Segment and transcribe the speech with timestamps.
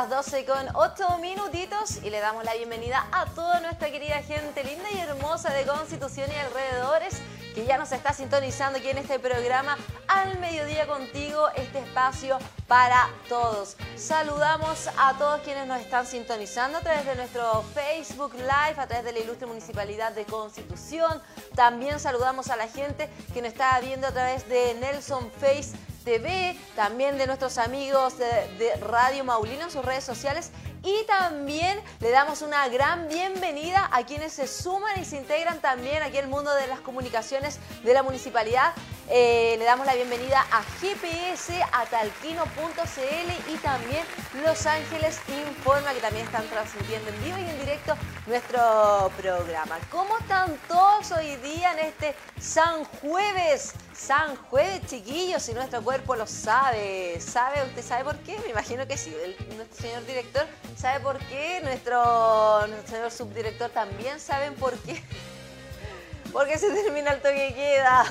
[0.00, 4.64] Las 12 con 8 minutitos y le damos la bienvenida a toda nuestra querida gente
[4.64, 7.20] linda y hermosa de Constitución y alrededores
[7.54, 9.76] que ya nos está sintonizando aquí en este programa
[10.08, 13.76] Al Mediodía Contigo, este espacio para todos.
[13.96, 19.04] Saludamos a todos quienes nos están sintonizando a través de nuestro Facebook Live, a través
[19.04, 21.20] de la Ilustre Municipalidad de Constitución.
[21.54, 25.72] También saludamos a la gente que nos está viendo a través de Nelson Face
[26.04, 30.50] TV, también de nuestros amigos de, Radio Maulino en sus redes sociales
[30.82, 36.02] y también le damos una gran bienvenida a quienes se suman y se integran también
[36.02, 38.72] aquí al mundo de las comunicaciones de la municipalidad.
[39.12, 44.04] Eh, le damos la bienvenida a GPS, a talquino.cl y también
[44.44, 49.78] Los Ángeles Informa, que también están transmitiendo en vivo y en directo nuestro programa.
[49.90, 53.72] ¿Cómo están todos hoy día en este San Jueves?
[53.92, 57.20] San Jueves, chiquillos, y nuestro cuerpo lo sabe.
[57.20, 57.64] ¿Sabe?
[57.64, 58.38] ¿Usted sabe por qué?
[58.38, 59.14] Me imagino que sí.
[59.56, 60.46] nuestro señor director
[60.80, 61.60] sabe por qué.
[61.62, 65.02] Nuestro, nuestro señor subdirector también saben por qué.
[66.32, 68.04] Porque se termina el toque queda.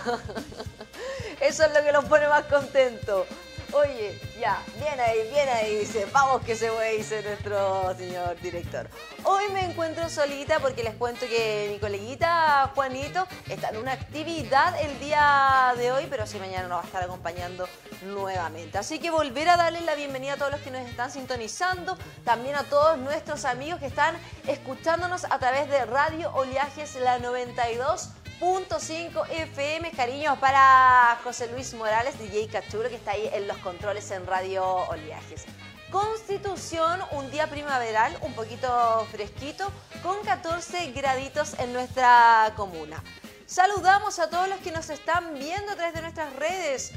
[1.41, 3.25] Eso es lo que los pone más contentos.
[3.71, 8.89] Oye, ya, bien ahí, bien ahí, dice, vamos que se puede, dice nuestro señor director.
[9.23, 14.73] Hoy me encuentro solita porque les cuento que mi coleguita Juanito está en una actividad
[14.81, 17.69] el día de hoy, pero sí mañana nos va a estar acompañando
[18.01, 18.79] nuevamente.
[18.79, 22.55] Así que volver a darles la bienvenida a todos los que nos están sintonizando, también
[22.55, 24.15] a todos nuestros amigos que están
[24.47, 29.91] escuchándonos a través de Radio Oleajes la 92 5 FM.
[29.91, 34.65] Cariños para José Luis Morales, DJ Cachuro, que está ahí en los controles en Radio
[34.65, 35.43] Oleajes.
[35.91, 39.69] Constitución, un día primaveral, un poquito fresquito,
[40.01, 43.03] con 14 graditos en nuestra comuna.
[43.45, 46.93] Saludamos a todos los que nos están viendo a través de nuestras redes.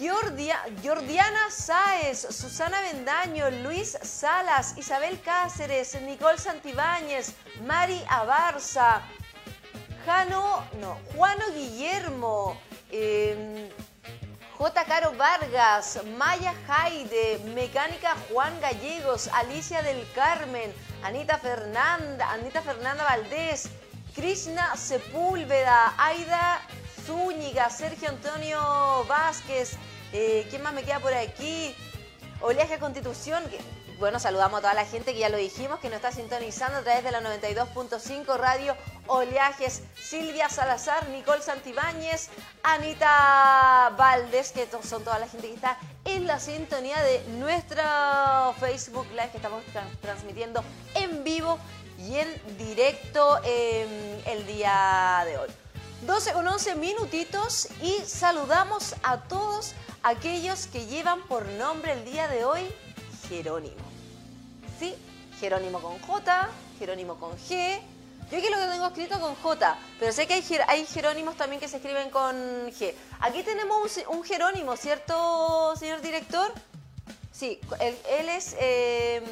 [0.00, 7.34] Jordia, Jordiana Sáez, Susana Bendaño, Luis Salas, Isabel Cáceres, Nicole Santibáñez,
[7.66, 9.02] Mari Abarza,
[10.08, 12.58] Jano, no, Juano Guillermo,
[12.90, 13.68] em,
[14.56, 14.84] J.
[14.86, 20.72] Caro Vargas, Maya Jaide, Mecánica Juan Gallegos, Alicia del Carmen,
[21.02, 23.68] Anita Fernanda, Anita Fernanda Valdés,
[24.14, 26.62] Krishna Sepúlveda, Aida
[27.04, 29.76] Zúñiga, Sergio Antonio Vázquez,
[30.14, 31.76] eh, ¿quién más me queda por aquí?
[32.40, 33.44] Oleaje Constitución,
[33.98, 36.82] bueno, saludamos a toda la gente que ya lo dijimos, que nos está sintonizando a
[36.82, 38.76] través de la 92.5 Radio
[39.08, 42.28] Oleajes, Silvia Salazar, Nicole Santibáñez,
[42.62, 47.82] Anita Valdés, que son toda la gente que está en la sintonía de nuestro
[48.60, 49.64] Facebook Live que estamos
[50.00, 50.62] transmitiendo
[50.94, 51.58] en vivo
[51.98, 55.48] y en directo em, el día de hoy.
[56.06, 59.74] 12 con 11 minutitos y saludamos a todos
[60.04, 62.72] aquellos que llevan por nombre el día de hoy
[63.28, 63.98] Jerónimo.
[64.78, 64.94] ¿sí?
[65.40, 66.48] Jerónimo con J,
[66.78, 67.80] Jerónimo con G.
[68.30, 70.34] Yo aquí lo que tengo escrito con J, pero sé que
[70.66, 72.36] hay, Jerónimos también que se escriben con
[72.72, 72.92] G.
[73.20, 76.52] Aquí tenemos un, Jerónimo, ¿cierto, señor director?
[77.32, 78.56] Sí, él, es...
[78.58, 79.22] Eh,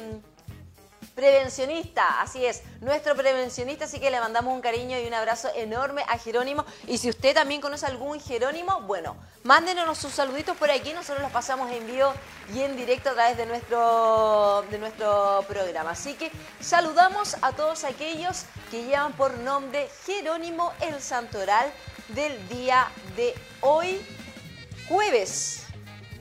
[1.17, 6.03] prevencionista, así es, nuestro prevencionista, así que le mandamos un cariño y un abrazo enorme
[6.07, 6.63] a Jerónimo.
[6.85, 11.31] Y si usted también conoce algún Jerónimo, bueno, mándenos sus saluditos por aquí, nosotros los
[11.31, 12.13] pasamos en vivo
[12.53, 15.89] y en directo a través de nuestro, de nuestro programa.
[15.89, 21.73] Así que saludamos a todos aquellos que llevan por nombre Jerónimo el Santoral
[22.09, 24.05] del día de hoy,
[24.87, 25.65] jueves,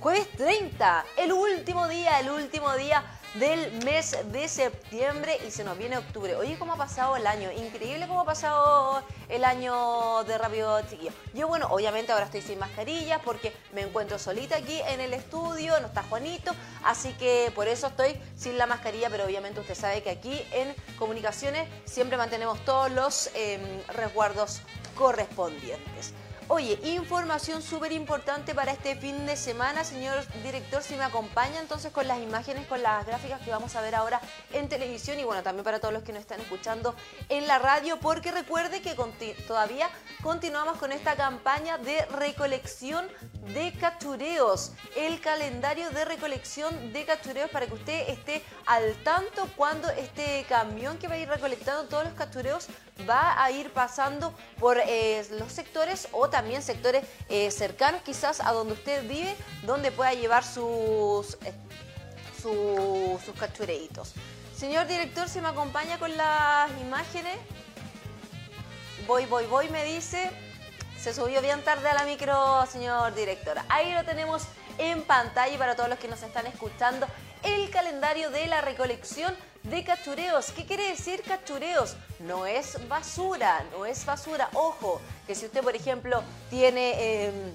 [0.00, 3.04] jueves 30, el último día, el último día
[3.38, 6.36] del mes de septiembre y se nos viene octubre.
[6.36, 7.50] Oye, ¿cómo ha pasado el año?
[7.52, 11.12] Increíble cómo ha pasado el año de Rápido Chiquillo.
[11.34, 15.78] Yo, bueno, obviamente ahora estoy sin mascarilla porque me encuentro solita aquí en el estudio,
[15.80, 16.52] no está Juanito,
[16.84, 20.74] así que por eso estoy sin la mascarilla, pero obviamente usted sabe que aquí en
[20.98, 24.62] comunicaciones siempre mantenemos todos los em, resguardos
[24.94, 26.14] correspondientes.
[26.48, 31.90] Oye, información súper importante para este fin de semana, señor director, si me acompaña entonces
[31.90, 34.20] con las imágenes, con las gráficas que vamos a ver ahora
[34.52, 36.94] en televisión y bueno, también para todos los que nos están escuchando
[37.28, 38.94] en la radio, porque recuerde que
[39.48, 39.90] todavía
[40.22, 43.08] continuamos con esta campaña de recolección
[43.52, 49.90] de cachureos, el calendario de recolección de cachureos para que usted esté al tanto cuando
[49.90, 52.68] este camión que va a ir recolectando todos los cachureos
[53.08, 58.52] va a ir pasando por eh, los sectores o también sectores eh, cercanos quizás a
[58.52, 61.54] donde usted vive, donde pueda llevar sus, eh,
[62.42, 64.12] sus cachureitos.
[64.54, 67.38] Señor director, ¿se me acompaña con las imágenes?
[69.06, 70.30] Voy, voy, voy, me dice.
[71.00, 73.56] Se subió bien tarde a la micro, señor director.
[73.70, 74.42] Ahí lo tenemos
[74.76, 77.06] en pantalla para todos los que nos están escuchando
[77.44, 79.34] el calendario de la recolección
[79.70, 80.52] de cachureos.
[80.52, 81.96] ¿Qué quiere decir cachureos?
[82.20, 84.48] No es basura, no es basura.
[84.54, 87.52] Ojo, que si usted, por ejemplo, tiene em,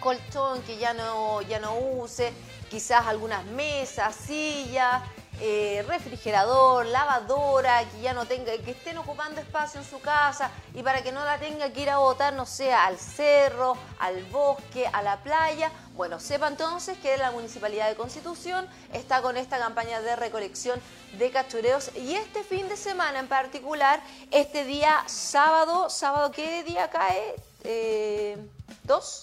[0.00, 2.32] colchón que ya no, ya no use,
[2.68, 5.02] quizás algunas mesas, sillas,
[5.40, 10.82] eh, refrigerador, lavadora, que ya no tenga, que estén ocupando espacio en su casa y
[10.82, 14.86] para que no la tenga que ir a botar, no sé, al cerro, al bosque,
[14.86, 15.72] a la playa.
[15.94, 20.80] Bueno, sepa entonces que la Municipalidad de Constitución está con esta campaña de recolección
[21.18, 26.90] de cachureos y este fin de semana en particular, este día sábado, sábado, ¿qué día
[26.90, 27.34] cae?
[27.64, 28.36] Eh,
[28.84, 29.22] ¿Dos?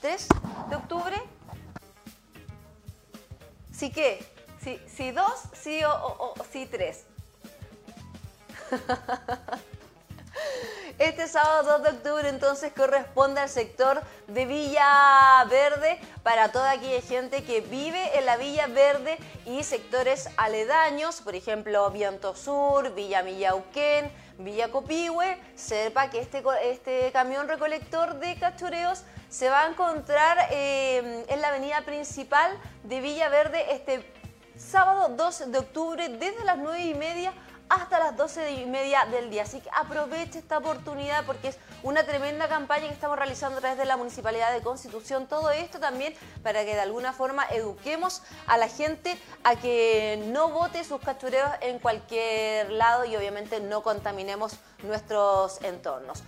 [0.00, 0.28] ¿Tres
[0.68, 1.22] de octubre?
[3.70, 3.90] ¿Sí
[4.62, 4.80] qué?
[4.88, 7.04] Si, dos, sí o, sí tres.
[10.98, 17.00] Este sábado 2 de octubre entonces corresponde al sector de Villa Verde para toda aquella
[17.00, 23.22] gente que vive en la Villa Verde y sectores aledaños, por ejemplo Viento Sur, Villa
[23.22, 30.38] Millauquén, Villa Copihue, sepa que este, este camión recolector de cachureos se va a encontrar
[30.50, 34.04] eh, en la avenida principal de Villa Verde este
[34.62, 37.32] sábado 2 de octubre desde las 9 y media
[37.68, 39.42] hasta las 12 y media del día.
[39.44, 43.78] Así que aproveche esta oportunidad porque es una tremenda campaña que estamos realizando a través
[43.78, 45.26] de la Municipalidad de Constitución.
[45.26, 50.50] Todo esto también para que de alguna forma eduquemos a la gente a que no
[50.50, 56.22] vote sus cachureos en cualquier lado y obviamente no contaminemos nuestros entornos.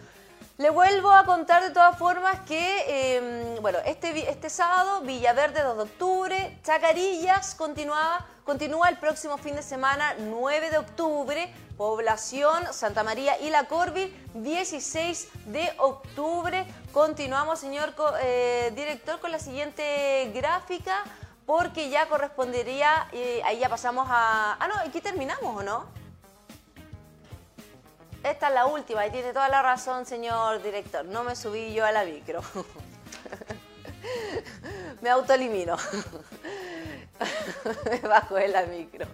[0.57, 5.77] Le vuelvo a contar de todas formas que, em, bueno, este, este sábado, Villaverde 2
[5.77, 13.03] de octubre, Chacarillas continúa, continúa el próximo fin de semana, 9 de octubre, Población, Santa
[13.03, 16.65] María y La Corvi, 16 de octubre.
[16.93, 17.93] Continuamos, señor
[18.23, 21.03] eh, director, con la siguiente gráfica,
[21.47, 24.57] porque ya correspondería, eh, ahí ya pasamos a...
[24.61, 26.04] Ah, no, aquí terminamos, ¿o no?
[28.25, 31.05] Esta es la última y tiene toda la razón, señor director.
[31.05, 32.41] No me subí yo a la micro.
[35.03, 35.77] me autoelimino.
[37.91, 39.07] me bajo de la micro.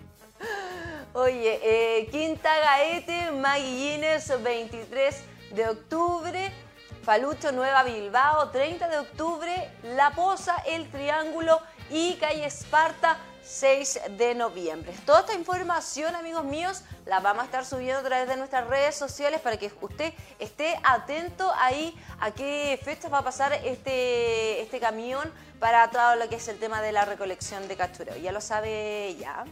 [1.12, 5.25] Oye, eh, Quinta Gaete, Maguillines, 23
[5.57, 6.52] de octubre.
[7.02, 9.73] Falucho Nueva Bilbao, 30 de octubre.
[9.83, 13.19] La Poza, El Triángulo y Calle Esparta,
[13.50, 14.95] 6 de noviembre.
[15.04, 18.95] Toda esta información, amigos míos, la vamos a estar subiendo a través de nuestras redes
[18.95, 24.78] sociales para que usted esté atento ahí a qué fechas va a pasar este, este
[24.78, 28.16] camión para todo lo que es el tema de la recolección de captura.
[28.19, 29.45] Ya lo sabe ya.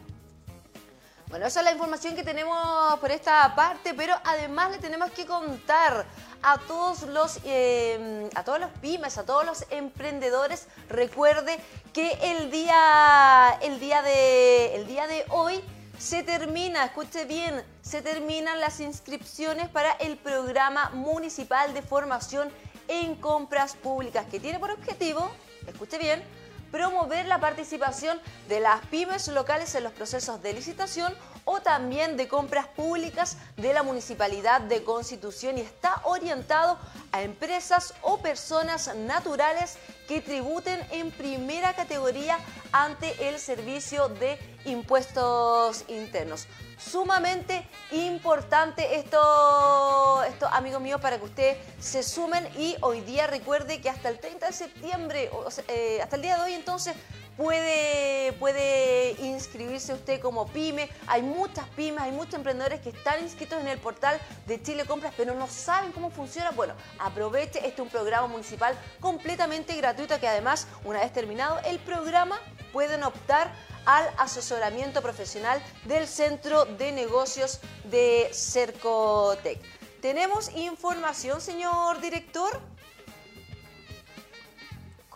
[1.28, 5.26] Bueno, esa es la información que tenemos por esta parte, pero además le tenemos que
[5.26, 6.06] contar
[6.42, 10.68] a todos los em, a todos los pymes, a todos los emprendedores.
[10.88, 11.58] Recuerde
[11.92, 15.62] que el día el día de el día de hoy
[15.98, 22.50] se termina, escuche bien, se terminan las inscripciones para el programa municipal de formación
[22.86, 25.30] en compras públicas que tiene por objetivo,
[25.66, 26.22] escuche bien,
[26.70, 32.28] promover la participación de las pymes locales en los procesos de licitación o también de
[32.28, 36.78] compras públicas de la Municipalidad de Constitución y está orientado
[37.12, 42.38] a empresas o personas naturales que tributen en primera categoría
[42.72, 46.46] ante el servicio de impuestos internos.
[46.78, 53.80] Sumamente importante esto, esto, amigos míos, para que ustedes se sumen y hoy día recuerde
[53.80, 55.30] que hasta el 30 de septiembre,
[55.66, 56.94] eh, hasta el día de hoy entonces,
[57.38, 60.90] puede, puede inscribirse usted como pyme.
[61.06, 65.14] Hay muchas pymes, hay muchos emprendedores que están inscritos en el portal de Chile Compras,
[65.16, 66.50] pero no saben cómo funciona.
[66.50, 71.78] Bueno, aproveche, este es un programa municipal completamente gratuito que además, una vez terminado el
[71.78, 72.38] programa,
[72.72, 73.50] pueden optar
[73.86, 79.60] al asesoramiento profesional del Centro de Negocios de Cercotec.
[80.02, 82.60] ¿Tenemos información, señor director?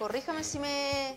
[0.03, 1.17] corríjame si me...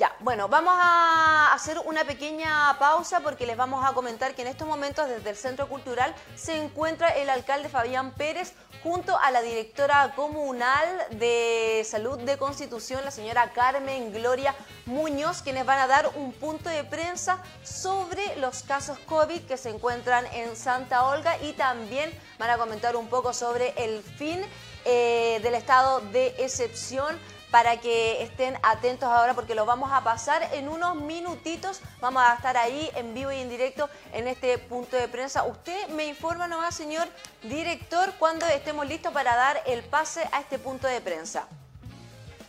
[0.00, 4.48] Ya, bueno, vamos a hacer una pequeña pausa porque les vamos a comentar que en
[4.48, 9.42] estos momentos desde el Centro Cultural se encuentra el alcalde Fabián Pérez junto a la
[9.42, 14.54] directora comunal de salud de Constitución, la señora Carmen Gloria
[14.86, 19.68] Muñoz, quienes van a dar un punto de prensa sobre los casos COVID que se
[19.68, 24.40] encuentran en Santa Olga y también van a comentar un poco sobre el fin
[24.86, 27.18] eh, del estado de excepción
[27.50, 31.80] para que estén atentos ahora porque lo vamos a pasar en unos minutitos.
[32.00, 35.44] Vamos a estar ahí en vivo y en directo en este punto de prensa.
[35.44, 37.08] Usted me informa nomás, señor
[37.42, 41.46] director, cuando estemos listos para dar el pase a este punto de prensa.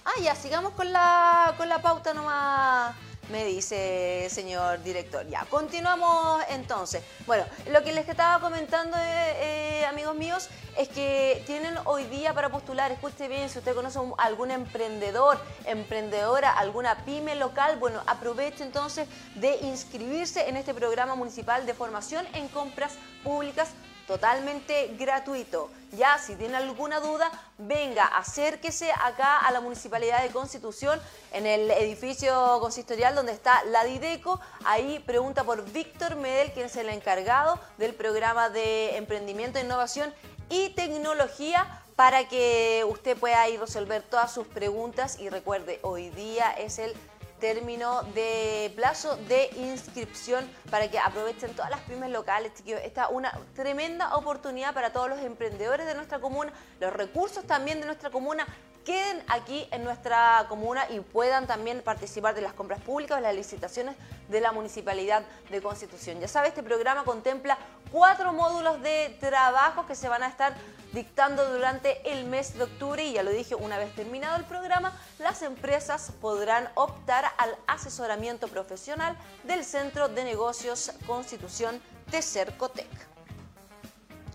[0.05, 2.95] Ah, ya, sigamos con la, con la pauta nomás
[3.31, 5.25] me dice señor director.
[5.27, 7.01] Ya, continuamos entonces.
[7.25, 12.33] Bueno, lo que les estaba comentando, eh, eh, amigos míos, es que tienen hoy día
[12.33, 18.63] para postular, escuche bien, si usted conoce algún emprendedor, emprendedora, alguna pyme local, bueno, aproveche
[18.63, 23.69] entonces de inscribirse en este programa municipal de formación en compras públicas
[24.11, 25.69] totalmente gratuito.
[25.93, 30.99] Ya, si tiene alguna duda, venga, acérquese acá a la Municipalidad de Constitución,
[31.31, 34.41] en el edificio consistorial donde está la Dideco.
[34.65, 40.13] Ahí pregunta por Víctor Medel, quien es el encargado del programa de emprendimiento, innovación
[40.49, 46.51] y tecnología para que usted pueda ir resolver todas sus preguntas y recuerde, hoy día
[46.51, 46.93] es el
[47.41, 53.37] término de plazo de inscripción para que aprovechen todas las pymes locales, Esta es una
[53.53, 58.47] tremenda oportunidad para todos los emprendedores de nuestra comuna, los recursos también de nuestra comuna
[58.85, 63.35] queden aquí en nuestra comuna y puedan también participar de las compras públicas, de las
[63.35, 63.95] licitaciones
[64.29, 66.19] de la Municipalidad de Constitución.
[66.19, 67.57] Ya sabe, este programa contempla
[67.91, 70.53] cuatro módulos de trabajo que se van a estar
[70.93, 74.93] dictando durante el mes de octubre y ya lo dije, una vez terminado el programa,
[75.19, 82.89] las empresas podrán optar al asesoramiento profesional del Centro de Negocios Constitución de Cercotec.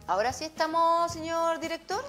[0.07, 2.03] Ahora sí estamos, señor director.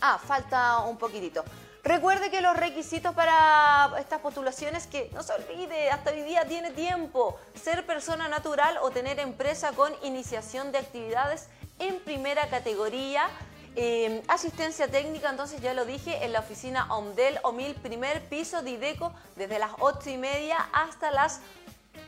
[0.00, 1.44] Ah, falta un poquitito.
[1.82, 6.70] Recuerde que los requisitos para estas postulaciones, que no se olvide, hasta hoy día tiene
[6.70, 13.28] tiempo, ser persona natural o tener empresa con iniciación de actividades en primera categoría,
[13.76, 18.70] em, asistencia técnica, entonces ya lo dije, en la oficina OMDEL, OMIL, primer piso de
[18.70, 21.40] IDECO, desde las 8 y media hasta las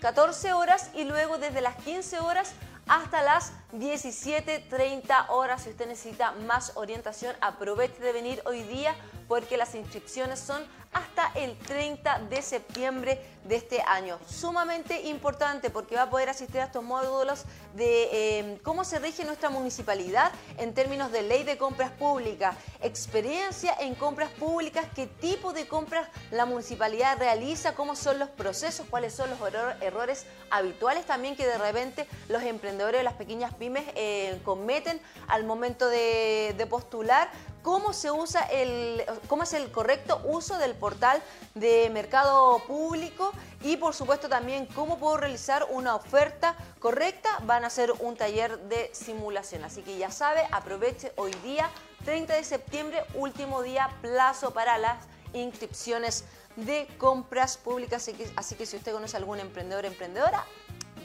[0.00, 2.52] 14 horas y luego desde las 15 horas
[2.86, 5.62] hasta las 17.30 horas.
[5.62, 8.94] Si usted necesita más orientación, aproveche de venir hoy día
[9.28, 10.62] porque las inscripciones son
[10.92, 14.18] hasta el 30 de septiembre de este año.
[14.26, 17.44] Sumamente importante porque va a poder asistir a estos módulos
[17.74, 23.74] de em, cómo se rige nuestra municipalidad en términos de ley de compras públicas, experiencia
[23.80, 29.14] en compras públicas, qué tipo de compras la municipalidad realiza, cómo son los procesos, cuáles
[29.14, 29.38] son los
[29.80, 35.44] errores habituales también que de repente los emprendedores de las pequeñas pymes eh, cometen al
[35.44, 37.30] momento de, de postular
[37.62, 41.22] cómo se usa el, cómo es el correcto uso del portal
[41.54, 47.30] de mercado público y por supuesto también cómo puedo realizar una oferta correcta.
[47.44, 51.70] Van a hacer un taller de simulación, así que ya sabe, aproveche hoy día,
[52.04, 56.24] 30 de septiembre, último día, plazo para las inscripciones
[56.56, 60.44] de compras públicas, así que, así que si usted conoce a algún emprendedor o emprendedora,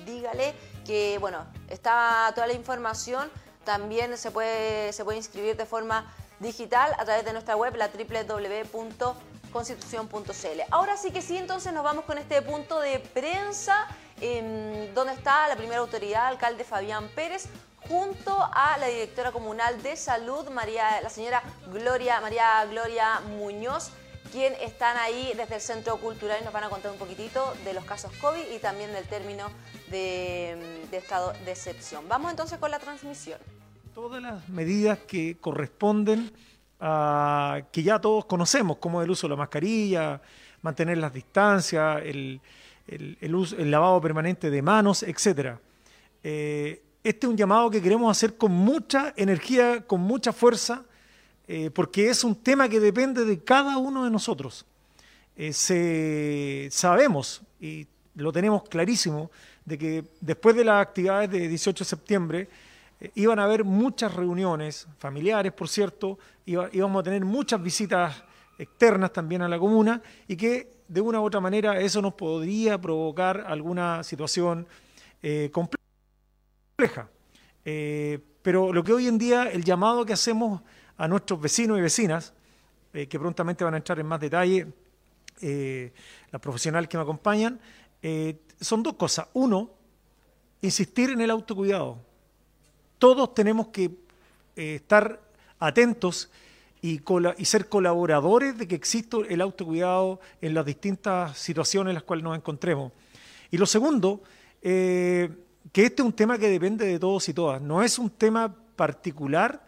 [0.05, 0.53] dígale
[0.85, 3.29] que, bueno, está toda la información,
[3.63, 7.89] también se puede, se puede inscribir de forma digital a través de nuestra web, la
[7.89, 10.61] www.constitución.cl.
[10.71, 13.87] Ahora sí que sí, entonces nos vamos con este punto de prensa,
[14.21, 17.49] em, donde está la primera autoridad, alcalde Fabián Pérez,
[17.87, 21.41] junto a la directora comunal de salud, María, la señora
[21.71, 23.91] Gloria, María Gloria Muñoz,
[24.31, 27.73] quien están ahí desde el Centro Cultural y nos van a contar un poquitito de
[27.73, 29.49] los casos COVID y también del término
[29.87, 32.09] de, de estado de excepción.
[32.09, 33.39] Vamos entonces con la transmisión
[33.97, 36.31] todas las medidas que corresponden
[36.79, 40.21] a que ya todos conocemos, como el uso de la mascarilla,
[40.61, 42.39] mantener las distancias, el,
[43.57, 45.57] lavado permanente de manos, etc.
[46.23, 50.83] Eh, este es un llamado que queremos hacer con mucha energía, con mucha fuerza,
[51.47, 54.63] eh, porque es un tema que depende de cada uno de nosotros.
[55.35, 59.31] Eh, sabemos, y lo tenemos clarísimo,
[59.65, 62.47] de que después de las actividades de 18 de septiembre,
[63.15, 68.23] iban a haber muchas reuniones familiares, por cierto, íbamos a tener muchas visitas
[68.57, 72.79] externas también a la comuna y que de una u otra manera eso nos podría
[72.79, 74.67] provocar alguna situación
[75.21, 77.09] eh, compleja.
[77.65, 80.61] Eh, pero lo que hoy en día, el llamado que hacemos
[80.97, 82.33] a nuestros vecinos y vecinas
[82.93, 84.67] eh, que prontamente van a entrar en más detalle
[85.39, 87.59] las profesionales que me acompañan,
[88.59, 89.27] son dos cosas.
[89.33, 89.69] Uno,
[90.61, 92.06] insistir en el autocuidado.
[92.97, 93.91] Todos tenemos que
[94.55, 95.21] estar
[95.59, 96.29] atentos
[96.81, 97.01] y,
[97.43, 102.35] ser colaboradores de que exista el autocuidado en las distintas situaciones en las cuales nos
[102.35, 102.91] encontremos.
[103.51, 104.21] Y lo segundo,
[104.61, 105.29] que
[105.73, 107.61] este es un tema que depende de todos y todas.
[107.61, 109.63] No es un tema particular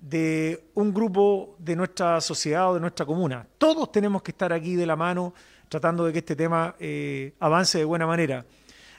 [0.00, 3.46] de un grupo de nuestra sociedad o de nuestra comuna.
[3.58, 5.34] Todos tenemos que estar aquí de la mano
[5.68, 8.44] tratando de que este tema eh, avance de buena manera.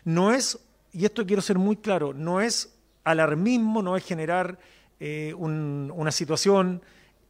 [0.03, 0.59] No es,
[0.93, 4.57] y esto quiero ser muy claro, no es alarmismo, no es generar
[4.99, 6.81] eh, una situación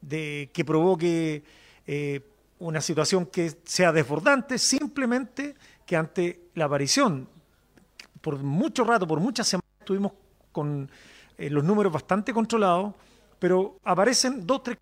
[0.01, 1.43] de, que provoque
[1.87, 2.21] eh,
[2.59, 5.55] una situación que sea desbordante, simplemente
[5.85, 7.27] que ante la aparición,
[8.21, 10.11] por mucho rato, por muchas semanas, estuvimos
[10.51, 10.89] con
[11.37, 12.93] los números bastante controlados,
[13.39, 14.77] pero aparecen dos, tres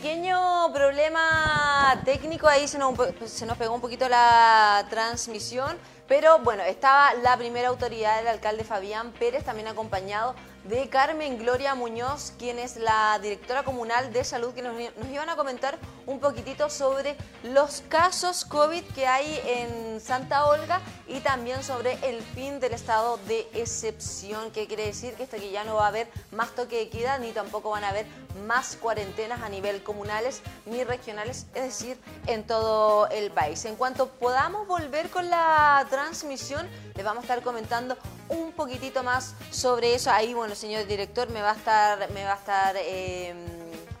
[0.00, 2.94] pequeño problema técnico, ahí se nos,
[3.26, 5.76] se nos pegó un poquito la transmisión,
[6.08, 10.34] pero bueno, estaba la primera autoridad, el alcalde Fabián Pérez, también acompañado
[10.70, 14.80] de Carmen Gloria Muñoz, quien es la directora comunal de salud, que nos,
[15.10, 21.18] iban a comentar un poquitito sobre los casos COVID que hay en Santa Olga y
[21.20, 25.64] también sobre el fin del estado de excepción, que quiere decir que esto que ya
[25.64, 28.06] no va a haber más toque de queda ni tampoco van a haber
[28.46, 33.64] más cuarentenas a nivel comunales ni regionales, es decir, en todo el país.
[33.64, 37.96] En cuanto podamos volver con la transmisión, les vamos a estar comentando
[38.30, 40.10] un poquitito más sobre eso.
[40.10, 43.36] Ahí, bueno, señor director me va a estar, me va a estar, em,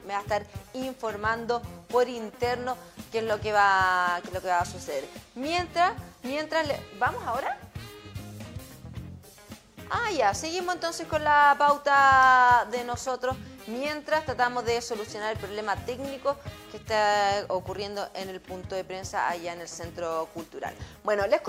[0.06, 2.76] me va a estar informando por interno
[3.12, 5.04] qué es lo que va, qué es lo que va a suceder.
[5.34, 6.66] Mientras, mientras,
[6.98, 7.58] ¿vamos ahora?
[9.90, 15.76] Ah, ya, seguimos entonces con la pauta de nosotros mientras tratamos de solucionar el problema
[15.84, 16.36] técnico
[16.70, 20.74] que está ocurriendo en el punto de prensa allá en el Centro Cultural.
[21.04, 21.40] Bueno, les,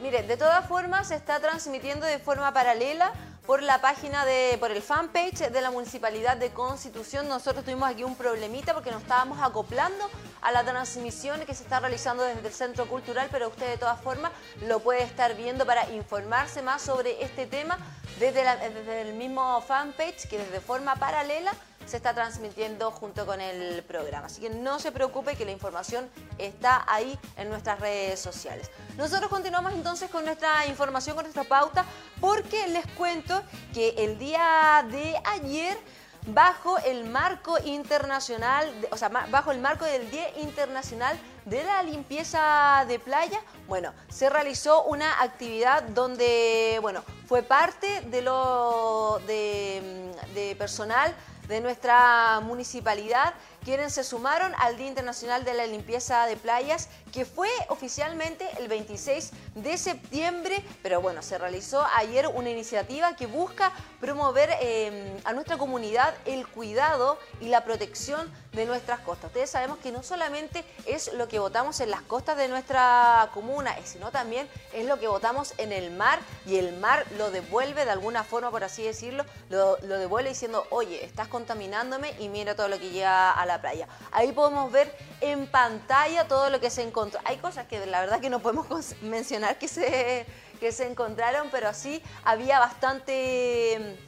[0.00, 3.12] Mire, de todas formas se está transmitiendo de forma paralela
[3.48, 7.28] por la página de, por el fanpage de la Municipalidad de Constitución.
[7.28, 10.08] Nosotros tuvimos aquí un problemita porque nos estábamos acoplando
[10.40, 14.00] a la transmisión que se está realizando desde el Centro Cultural, pero usted de todas
[14.00, 14.30] formas
[14.66, 17.76] lo puede estar viendo para informarse más sobre este tema
[18.20, 21.52] desde, el mismo fanpage que desde forma paralela
[21.86, 24.26] se está transmitiendo junto con el programa.
[24.26, 28.70] Así que no se preocupe que la información está ahí en nuestras redes sociales.
[28.96, 31.84] Nosotros continuamos entonces con nuestra información, con nuestra pauta,
[32.20, 35.78] porque les cuento que el día de ayer
[36.26, 42.84] bajo el marco internacional, o sea, bajo el marco del Día Internacional de la Limpieza
[42.86, 50.56] de Playa, bueno, se realizó una actividad donde, bueno, fue parte de lo de, de
[50.56, 51.14] personal
[51.48, 57.24] de nuestra municipalidad quienes se sumaron al Día Internacional de la Limpieza de Playas, que
[57.24, 63.72] fue oficialmente el 26 de septiembre, pero bueno, se realizó ayer una iniciativa que busca
[64.00, 69.26] promover eh, a nuestra comunidad el cuidado y la protección de nuestras costas.
[69.26, 73.76] Ustedes sabemos que no solamente es lo que votamos en las costas de nuestra comuna,
[73.84, 77.90] sino también es lo que votamos en el mar y el mar lo devuelve de
[77.90, 82.68] alguna forma, por así decirlo, lo, lo devuelve diciendo, oye, estás contaminándome y mira todo
[82.68, 83.88] lo que llega a la playa.
[84.12, 87.20] Ahí podemos ver en pantalla todo lo que se encontró.
[87.24, 88.66] Hay cosas que la verdad que no podemos
[89.02, 90.26] mencionar que se,
[90.60, 93.98] que se encontraron, pero sí había bastante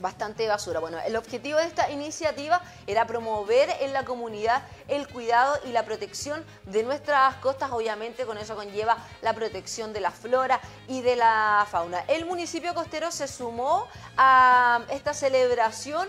[0.00, 0.80] bastante basura.
[0.80, 5.84] Bueno, el objetivo de esta iniciativa era promover en la comunidad el cuidado y la
[5.84, 11.16] protección de nuestras costas, obviamente con eso conlleva la protección de la flora y de
[11.16, 12.04] la fauna.
[12.08, 13.86] El municipio costero se sumó
[14.16, 16.08] a esta celebración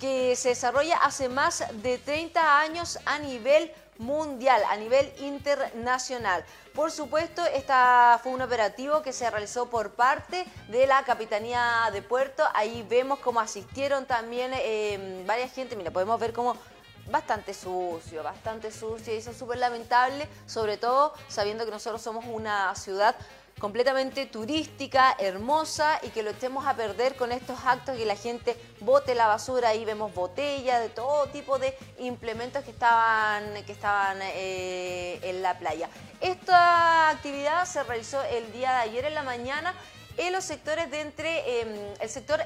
[0.00, 6.42] que se desarrolla hace más de 30 años a nivel mundial, a nivel internacional.
[6.74, 12.00] Por supuesto, esta fue un operativo que se realizó por parte de la Capitanía de
[12.00, 12.42] Puerto.
[12.54, 15.76] Ahí vemos cómo asistieron también eh, varias gente.
[15.76, 16.56] Mira, podemos ver cómo
[17.10, 22.24] bastante sucio, bastante sucio y eso es súper lamentable, sobre todo sabiendo que nosotros somos
[22.26, 23.16] una ciudad
[23.60, 28.56] completamente turística, hermosa y que lo estemos a perder con estos actos que la gente
[28.80, 29.68] bote la basura.
[29.68, 35.58] Ahí vemos botellas de todo tipo de implementos que estaban, que estaban eh, en la
[35.58, 35.88] playa.
[36.20, 39.74] Esta actividad se realizó el día de ayer en la mañana
[40.16, 42.40] en los sectores de entre, em, el sector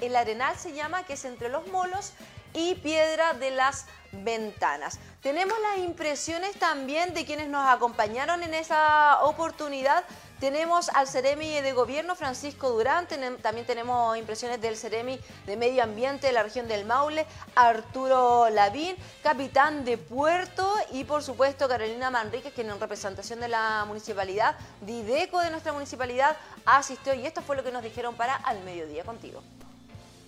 [0.00, 2.12] El Arenal se llama, que es entre los molos
[2.54, 4.98] y Piedra de las Ventanas.
[5.22, 10.04] Tenemos las impresiones también de quienes nos acompañaron en esa oportunidad.
[10.40, 13.06] Tenemos al Ceremi de Gobierno, Francisco Durán,
[13.42, 18.96] también tenemos impresiones del Ceremi de Medio Ambiente de la región del Maule, Arturo Lavín,
[19.22, 25.40] capitán de Puerto y por supuesto Carolina Manríquez, que en representación de la municipalidad, Dideco
[25.40, 29.42] de nuestra municipalidad, asistió y esto fue lo que nos dijeron para Al Mediodía contigo.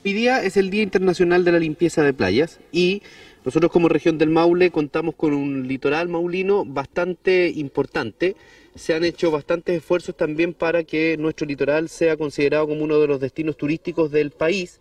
[0.05, 3.03] Hoy día es el Día Internacional de la Limpieza de Playas y
[3.47, 8.37] nosotros como región del Maule contamos con un litoral maulino bastante importante.
[8.75, 13.07] Se han hecho bastantes esfuerzos también para que nuestro litoral sea considerado como uno de
[13.07, 14.81] los destinos turísticos del país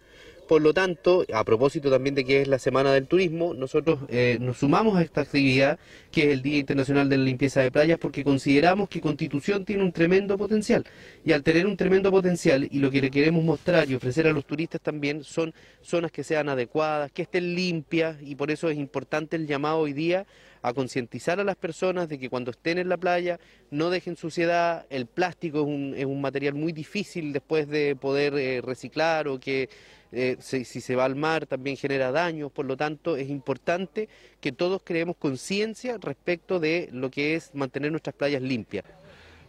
[0.51, 4.37] por lo tanto, a propósito también de que es la Semana del Turismo, nosotros eh,
[4.41, 5.79] nos sumamos a esta actividad,
[6.11, 9.81] que es el Día Internacional de la Limpieza de Playas, porque consideramos que Constitución tiene
[9.81, 10.83] un tremendo potencial.
[11.23, 14.33] Y al tener un tremendo potencial, y lo que le queremos mostrar y ofrecer a
[14.33, 18.77] los turistas también, son zonas que sean adecuadas, que estén limpias, y por eso es
[18.77, 20.25] importante el llamado hoy día
[20.61, 24.85] a concientizar a las personas de que cuando estén en la playa no dejen suciedad,
[24.89, 29.39] el plástico es un, es un material muy difícil después de poder eh, reciclar o
[29.39, 29.69] que
[30.11, 34.09] eh, si, se va al mar también genera daños, por lo tanto es importante
[34.41, 38.83] que todos creemos conciencia respecto de lo que es mantener nuestras playas limpias.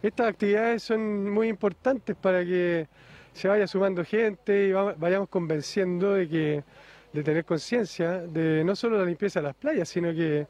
[0.01, 2.87] Estas actividades son muy importantes para que
[3.33, 6.63] se vaya sumando gente y vayamos convenciendo de que
[7.11, 10.47] de tener conciencia de no solo la limpieza de las playas, sino que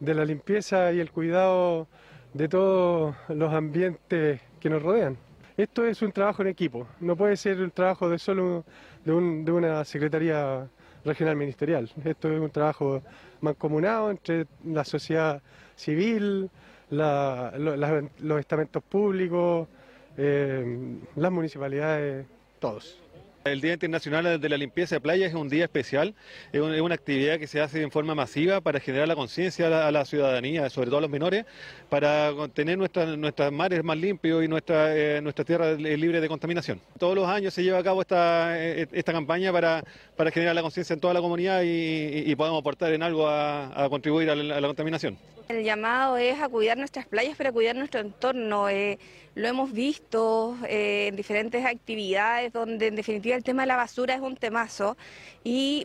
[0.00, 1.86] de la limpieza y el cuidado
[2.32, 5.16] de todos los ambientes que nos rodean.
[5.56, 8.64] Esto es un trabajo en equipo, no puede ser un trabajo de solo
[9.04, 10.66] de, una Secretaría
[11.04, 11.90] Regional Ministerial.
[12.04, 13.02] Esto es un trabajo
[13.40, 15.42] mancomunado entre la sociedad
[15.76, 16.50] civil,
[16.90, 19.68] los estamentos públicos,
[20.16, 22.26] eh, las municipalidades,
[22.58, 22.98] todos.
[23.42, 26.14] El Día Internacional de la Limpieza de Playas es un día especial,
[26.52, 30.04] es una actividad que se hace en forma masiva para generar la conciencia a, la
[30.04, 31.46] ciudadanía, sobre todo a los menores,
[31.88, 36.82] para tener nuestras nuestras mares más limpios y nuestra, eh, nuestra tierra libre de contaminación.
[36.98, 39.84] Todos los años se lleva a cabo esta, eh, esta campaña para,
[40.16, 44.28] para generar la conciencia en toda la comunidad y, podamos aportar en algo a, contribuir
[44.28, 45.16] a la, contaminación.
[45.50, 48.68] El llamado es a cuidar nuestras playas, pero a cuidar nuestro entorno.
[48.68, 49.00] Eh,
[49.36, 54.14] lo hemos visto eh, en diferentes actividades donde en definitiva el tema de la basura
[54.14, 54.96] es un temazo,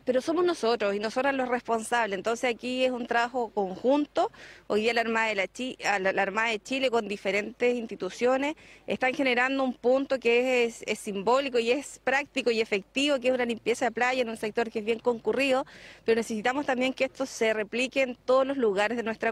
[0.04, 2.17] pero somos nosotros y nosotras los responsables.
[2.17, 4.32] Entonces aquí es un trabajo conjunto.
[4.67, 8.56] Hoy día la Armada de, Chile con diferentes instituciones
[8.88, 13.34] están generando un punto que es, es, simbólico y es práctico y efectivo, que es
[13.34, 15.65] una limpieza de playa en un sector que es bien concurrido,
[16.04, 19.32] pero necesitamos también que esto se replique en todos los lugares de nuestra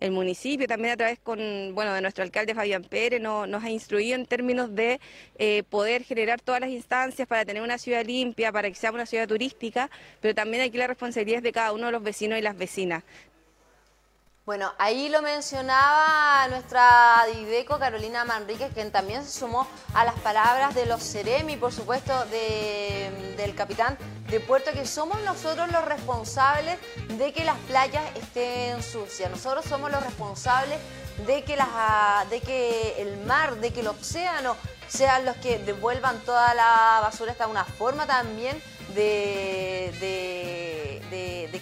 [0.00, 1.38] El municipio también a través con,
[1.74, 5.00] bueno, de nuestro alcalde Fabián Pérez nos ha instruido en términos de
[5.38, 9.06] eh, poder generar todas las instancias para tener una ciudad limpia, para que sea una
[9.06, 12.42] ciudad turística, pero también aquí la responsabilidad es de cada uno de los vecinos y
[12.42, 13.04] las vecinas.
[14.44, 20.74] Bueno, ahí lo mencionaba nuestra Dideco Carolina Manríquez, quien también se sumó a las palabras
[20.74, 23.96] de los Ceremi, por supuesto, del capitán
[24.28, 26.76] de Puerto, que somos nosotros los responsables
[27.18, 29.30] de que las playas estén sucias.
[29.30, 30.80] Nosotros somos los responsables
[31.24, 31.68] de que, las,
[32.28, 34.56] de que el mar, de que el océano
[34.88, 37.30] sean los que devuelvan toda la basura.
[37.30, 38.60] Esta es una forma también
[38.94, 40.51] de, de,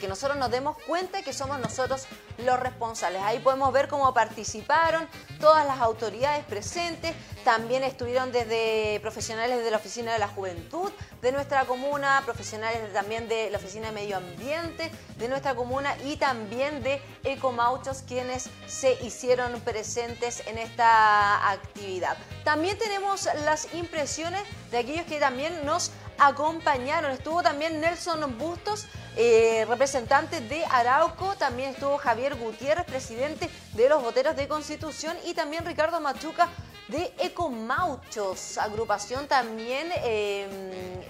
[0.00, 2.06] que nosotros nos demos cuenta que somos nosotros
[2.38, 3.22] los responsables.
[3.22, 5.06] Ahí podemos ver cómo participaron
[5.38, 10.90] todas las autoridades presentes, también estuvieron desde profesionales de la Oficina de la Juventud
[11.22, 16.16] de nuestra comuna, profesionales también de la Oficina de Medio Ambiente de nuestra comuna y
[16.16, 22.16] también de Ecomauchos quienes se hicieron presentes en esta actividad.
[22.44, 27.10] También tenemos las impresiones de aquellos que también nos acompañaron.
[27.10, 34.02] Estuvo también Nelson Bustos, eh, representante de Arauco, también estuvo Javier Gutiérrez, presidente de los
[34.02, 36.48] Boteros de Constitución y también Ricardo Machuca
[36.88, 40.50] de Ecomauchos, agrupación también em,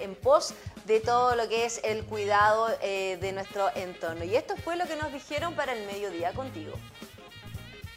[0.01, 0.55] en pos
[0.87, 4.25] de todo lo que es el cuidado eh, de nuestro entorno.
[4.25, 6.73] Y esto fue lo que nos dijeron para el mediodía contigo.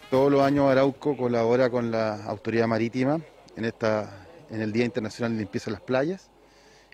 [0.09, 3.19] Todos los años Arauco colabora con la Autoridad Marítima
[3.55, 6.32] en, esta, en el Día Internacional de Limpieza de las Playas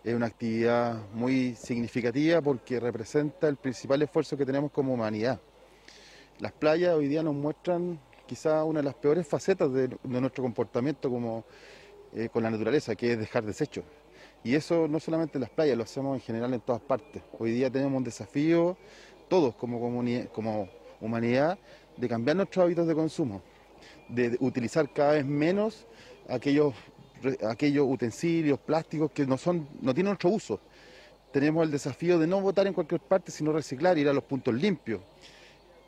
[0.03, 5.39] es una actividad muy significativa porque representa el principal esfuerzo que tenemos como humanidad.
[6.39, 11.09] Las playas hoy día nos muestran quizá una de las peores facetas de, nuestro comportamiento
[11.09, 11.43] como,
[12.13, 13.83] eh, con la naturaleza, que es dejar desechos.
[14.43, 17.21] Y eso no solamente en las playas, lo hacemos en general en todas partes.
[17.37, 18.77] Hoy día tenemos un desafío,
[19.27, 19.79] todos como,
[20.31, 20.69] como
[21.01, 21.59] humanidad,
[21.97, 23.41] de cambiar nuestros hábitos de consumo,
[24.07, 25.85] de utilizar cada vez menos
[26.29, 26.73] aquellos,
[27.47, 30.59] aquellos utensilios plásticos que no, son, no tienen otro uso.
[31.31, 34.53] Tenemos el desafío de no botar en cualquier parte, sino reciclar, ir a los puntos
[34.53, 35.01] limpios.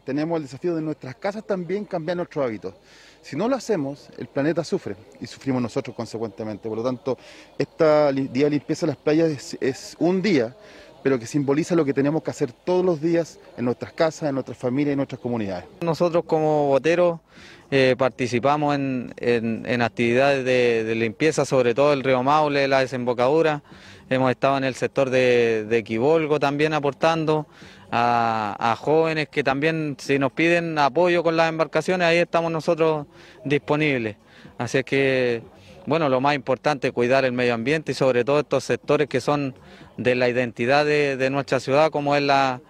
[0.06, 2.74] Tenemos el desafío de nuestras casas también cambiar nuestros hábitos.
[3.22, 6.68] Si no lo hacemos, el planeta sufre y sufrimos nosotros consecuentemente.
[6.68, 7.18] Por lo tanto,
[7.58, 10.56] este día de limpieza de las playas es, un día,
[11.04, 14.36] pero que simboliza lo que tenemos que hacer todos los días en nuestras casas, en
[14.36, 15.66] nuestras familias y en nuestras comunidades.
[15.82, 17.20] Nosotros como boteros
[17.72, 23.64] eh, participamos en, actividades de, limpieza, sobre todo el río Maule, la desembocadura.
[24.10, 27.48] Hemos estado en el sector de, de Quibolgo también aportando
[27.92, 33.08] a, jóvenes que también si nos piden apoyo con las embarcaciones, ahí estamos nosotros
[33.44, 34.16] disponibles.
[34.58, 35.44] Así que,
[35.86, 39.22] bueno, lo más importante es cuidar el medio ambiente y sobre todo estos sectores que
[39.22, 39.56] son
[39.98, 42.62] de la identidad de, nuestra ciudad, como es la,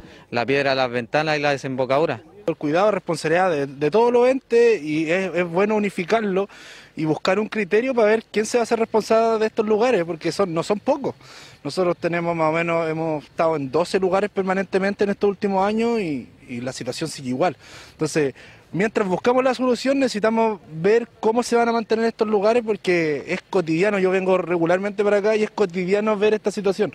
[0.48, 2.22] piedra, las ventanas y la desembocadura.
[2.48, 6.50] El cuidado es responsabilidad de, de todos los entes y es, bueno unificarlo
[6.96, 10.04] y buscar un criterio para ver quién se va a hacer responsable de estos lugares,
[10.04, 11.16] porque son, no son pocos.
[11.64, 16.00] Nosotros tenemos más o menos, hemos estado en 12 lugares permanentemente en estos últimos años
[16.00, 17.56] y, la situación sigue igual.
[17.92, 18.34] Entonces,
[18.72, 23.42] mientras buscamos la solución necesitamos ver cómo se van a mantener estos lugares porque es
[23.42, 26.94] cotidiano, yo vengo regularmente para acá y es cotidiano ver esta situación.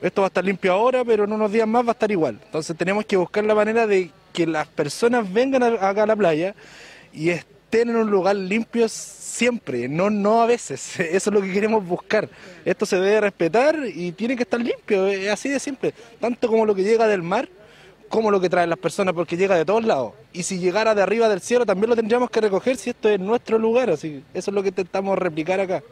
[0.00, 2.38] Esto va a estar limpio ahora, pero en unos días más va a estar igual.
[2.42, 6.54] Entonces tenemos que buscar la manera de que las personas vengan acá a la playa
[7.12, 10.98] y estén en un lugar limpio siempre, no, no a veces.
[11.00, 12.28] Eso es lo que queremos buscar.
[12.64, 15.92] Esto se debe respetar y tiene que estar limpio, es así de simple.
[16.18, 17.48] Tanto como lo que llega del mar,
[18.10, 20.12] como lo que traen las personas, porque llega de todos lados.
[20.32, 23.20] Y si llegara de arriba del cielo, también lo tendríamos que recoger si esto es
[23.20, 23.88] nuestro lugar.
[23.88, 25.82] Así eso es lo que intentamos replicar acá.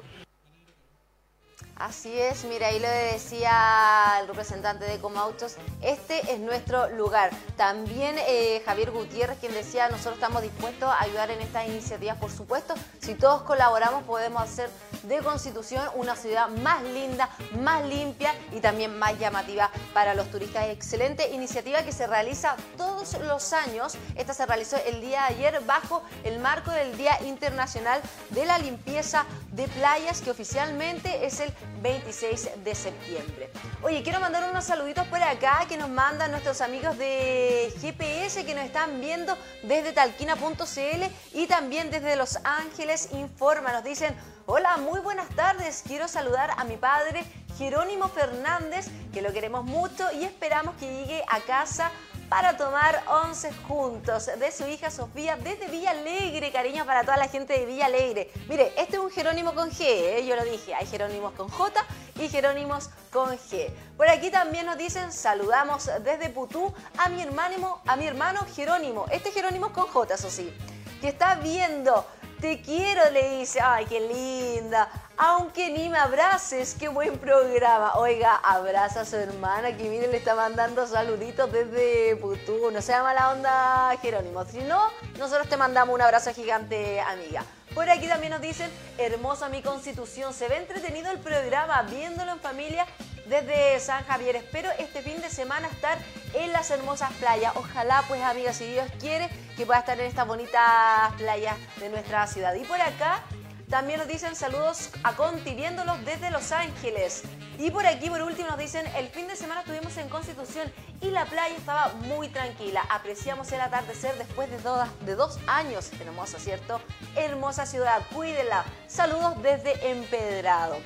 [1.78, 7.30] Así es, mira, ahí lo decía el representante de Comautos, este es nuestro lugar.
[7.56, 12.32] También eh, Javier Gutiérrez, quien decía, nosotros estamos dispuestos a ayudar en estas iniciativas, por
[12.32, 14.68] supuesto, si todos colaboramos podemos hacer
[15.04, 20.66] de Constitución una ciudad más linda, más limpia y también más llamativa para los turistas.
[20.66, 23.96] Excelente iniciativa que se realiza todos los años.
[24.16, 28.58] Esta se realizó el día de ayer bajo el marco del Día Internacional de la
[28.58, 33.50] Limpieza de Playas, que oficialmente es el 26 de septiembre.
[33.82, 38.54] Oye, quiero mandar unos saluditos por acá que nos mandan nuestros amigos de GPS que
[38.54, 43.72] nos están viendo desde talquina.cl y también desde Los Ángeles Informa.
[43.72, 44.14] Nos dicen,
[44.46, 45.82] hola, muy buenas tardes.
[45.86, 47.24] Quiero saludar a mi padre
[47.58, 51.90] Jerónimo Fernández, que lo queremos mucho y esperamos que llegue a casa
[52.28, 56.52] para tomar once juntos de su hija Sofía desde Villa Alegre.
[56.52, 58.30] Cariño para toda la gente de Villa Alegre.
[58.48, 60.26] Mire, este es un Jerónimo con G, ¿eh?
[60.26, 60.74] yo lo dije.
[60.74, 61.84] Hay Jerónimos con J
[62.20, 63.70] y Jerónimos con G.
[63.96, 69.06] Por aquí también nos dicen, saludamos desde Putú a mi hermano, a mi hermano Jerónimo.
[69.10, 70.52] Este Jerónimo es con J, eso sí.
[71.00, 72.04] Que está viendo
[72.40, 73.60] te quiero, le dice.
[73.60, 74.88] Ay, qué linda.
[75.16, 77.94] Aunque ni me abraces, qué buen programa.
[77.94, 82.70] Oiga, abraza a su hermana que miren, le está mandando saluditos desde Putú.
[82.70, 84.44] No sea mala onda, Jerónimo.
[84.44, 84.80] Si no,
[85.18, 87.44] nosotros te mandamos un abrazo gigante, amiga.
[87.74, 90.32] Por aquí también nos dicen, hermosa mi constitución.
[90.32, 92.86] Se ve entretenido el programa, viéndolo en familia
[93.28, 94.36] desde San Javier.
[94.36, 95.98] Espero este fin de semana estar
[96.34, 97.52] en las hermosas playas.
[97.56, 102.26] Ojalá, pues, amigas, si Dios quiere, que pueda estar en estas bonitas playas de nuestra
[102.26, 102.54] ciudad.
[102.54, 103.22] Y por acá
[103.68, 107.22] también nos dicen saludos a Conti, viéndolos desde Los Ángeles.
[107.58, 111.10] Y por aquí, por último, nos dicen, el fin de semana estuvimos en Constitución y
[111.10, 112.82] la playa estaba muy tranquila.
[112.88, 114.58] Apreciamos el atardecer después de,
[115.04, 115.90] de dos años.
[116.00, 116.80] Hermosa, ¿cierto?
[117.14, 118.64] Hermosa ciudad, cuídenla.
[118.86, 120.78] Saludos desde Empedrado.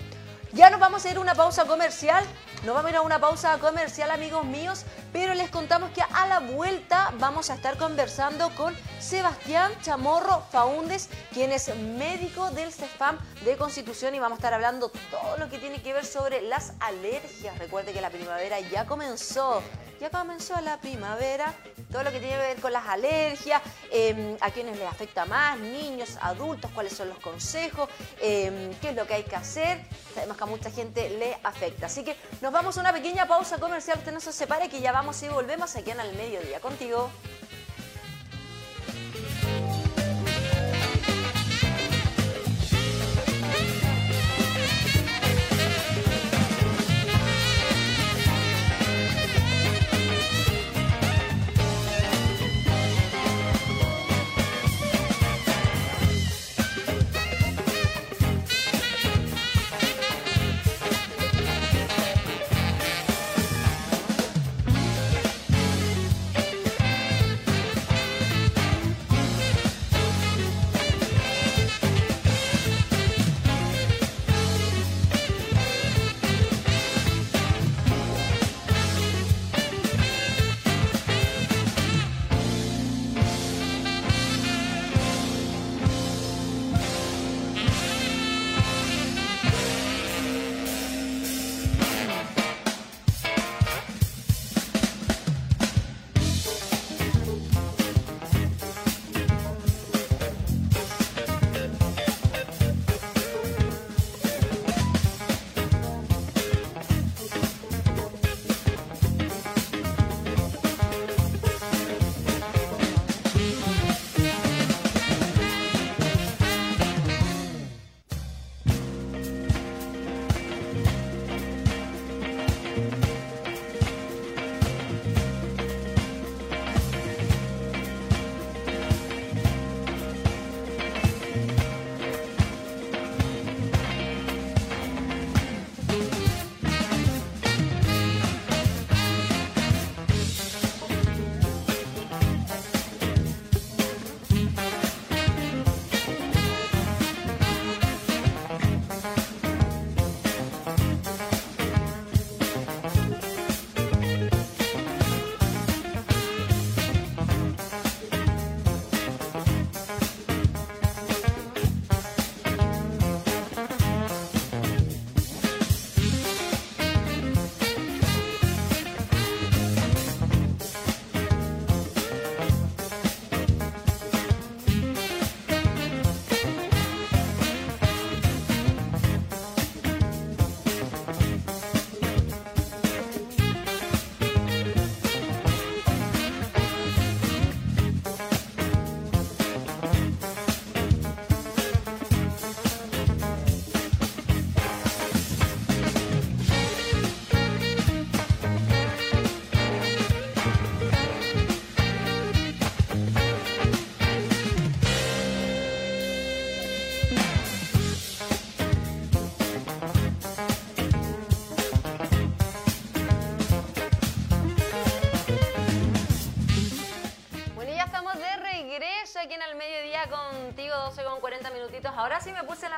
[0.53, 2.25] Ya nos vamos a ir a una pausa comercial.
[2.67, 6.27] Nos vamos a ir a una pausa comercial, amigos míos, pero les contamos que a
[6.27, 13.19] la vuelta vamos a estar conversando con Sebastián Chamorro Faúndes, quien es médico del CEFAM
[13.45, 16.73] de Constitución y vamos a estar hablando todo lo que tiene que ver sobre las
[16.81, 17.59] alergias.
[17.59, 19.63] Recuerde que la primavera ya comenzó
[20.03, 21.55] ya comenzó la primavera,
[21.93, 25.57] todo lo que tiene que ver con las alergias, em, a quienes les afecta más,
[25.61, 27.89] niños, adultos, cuáles son los consejos,
[28.21, 29.81] em, qué es lo que hay que hacer.
[30.13, 31.87] Sabemos que a mucha gente le afecta.
[31.87, 34.91] Así que nos vamos a una pequeña pausa comercial, usted no se separe que ya
[34.91, 37.11] vamos y volvemos aquí en el mediodía contigo.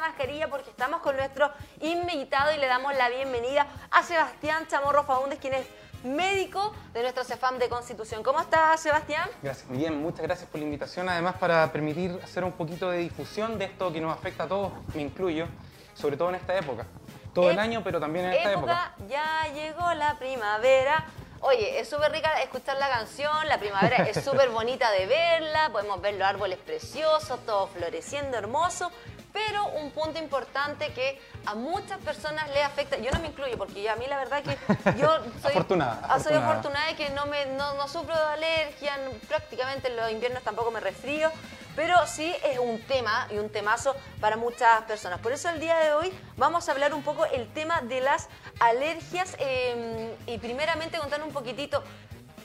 [0.09, 1.50] Mascarilla porque estamos con nuestro
[1.80, 5.66] invitado y le damos la bienvenida a Sebastián Chamorro Faúndez, quien es
[6.02, 8.22] médico de nuestro CEFAM de Constitución.
[8.22, 9.30] ¿Cómo estás, Sebastián?
[9.42, 11.09] Gracias, bien, muchas gracias por la invitación.
[11.09, 14.72] Además, para permitir hacer un poquito de difusión de esto que nos afecta a todos,
[14.94, 15.46] me incluyo,
[15.94, 16.84] sobre todo en esta época.
[17.32, 18.94] Todo el año, pero también en esta época.
[19.09, 21.07] Ya llegó la primavera.
[21.46, 26.00] Oye, es súper rica escuchar la canción, la primavera es súper bonita de verla, podemos
[26.00, 28.90] ver los árboles preciosos, todo floreciendo hermoso,
[29.35, 33.91] pero un punto importante que a muchas personas le afecta, yo no me incluyo porque
[33.91, 34.57] a mí la verdad que
[34.99, 35.09] yo
[35.43, 38.93] soy afortunada, ah, soy afortunada de que no, me, no, no sufro de alergia,
[39.28, 41.32] prácticamente en los inviernos tampoco me resfrío,
[41.74, 45.18] pero sí es un tema y un temazo para muchas personas.
[45.18, 48.28] Por eso el día de hoy vamos a hablar un poco el tema de las
[48.61, 51.82] alergias em, y primeramente contar un poquitito,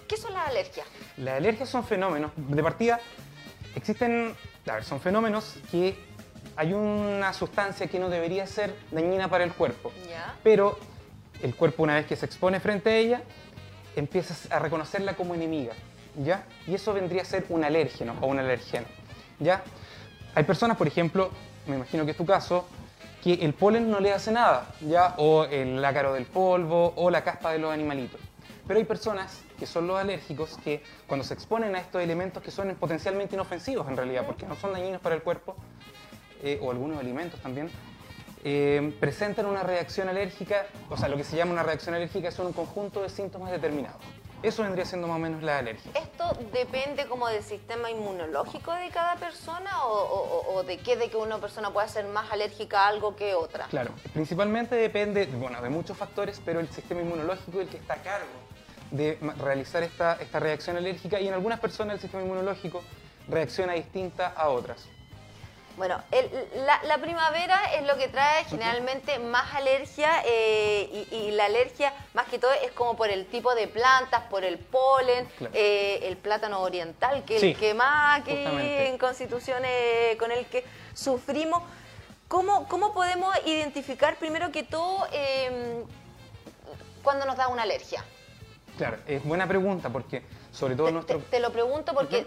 [0.08, 0.88] ¿qué son las alergias?
[1.18, 3.00] Las alergias son fenómenos, de partida
[3.76, 4.36] existen,
[4.68, 6.09] a ver, son fenómenos que
[6.60, 9.93] hay una sustancia que no debería ser dañina para el cuerpo,
[10.43, 10.78] pero
[11.41, 13.22] el cuerpo una vez que se expone frente a ella,
[13.95, 15.72] empieza a reconocerla como enemiga,
[16.22, 16.43] ¿ya?
[16.68, 18.88] Y eso vendría a ser un alérgeno o un alergeno.
[19.39, 19.64] ¿ya?
[20.36, 21.30] Hay personas, por ejemplo,
[21.66, 22.68] me imagino que es tu caso,
[23.24, 25.14] que el polen no le hace nada, ¿ya?
[25.16, 28.20] O el ácaro del polvo o la caspa de los animalitos.
[28.68, 32.51] Pero hay personas que son los alérgicos que cuando se exponen a estos elementos que
[32.51, 35.55] son potencialmente inofensivos en realidad, porque no son dañinos para el cuerpo,
[36.44, 37.70] eh, o algunos alimentos también,
[38.44, 42.40] eh, presentan una reacción alérgica, o sea, lo que se llama una reacción alérgica es
[42.40, 44.02] un conjunto de síntomas determinados.
[44.42, 45.92] Eso vendría siendo más o menos la alergia.
[45.96, 50.96] ¿Esto depende como del sistema inmunológico de cada persona o, de qué?
[50.96, 53.66] De que una persona pueda ser más alérgica a algo que otra.
[53.66, 57.96] Claro, principalmente depende bueno, de muchos factores, pero el sistema inmunológico es el que está
[57.96, 58.28] a cargo
[58.92, 62.82] de realizar esta, esta reacción alérgica y en algunas personas el sistema inmunológico
[63.28, 64.88] reacciona distinta a otras.
[65.80, 66.04] Bueno,
[66.84, 72.38] la, primavera es lo que trae generalmente más alergia eh, y, la alergia más que
[72.38, 77.24] todo es como por el tipo de plantas, por el polen, eh, el plátano oriental,
[77.24, 79.64] que es el que más aquí en Constitución
[80.20, 81.64] con el que sufrimos.
[82.28, 85.86] ¿Cómo, ¿Cómo podemos identificar primero que todo em,
[87.02, 88.04] cuando nos da una alergia?
[88.78, 90.24] Claro, es buena pregunta porque
[90.60, 91.20] sobre todo te, nuestro...
[91.20, 92.26] Te, lo pregunto porque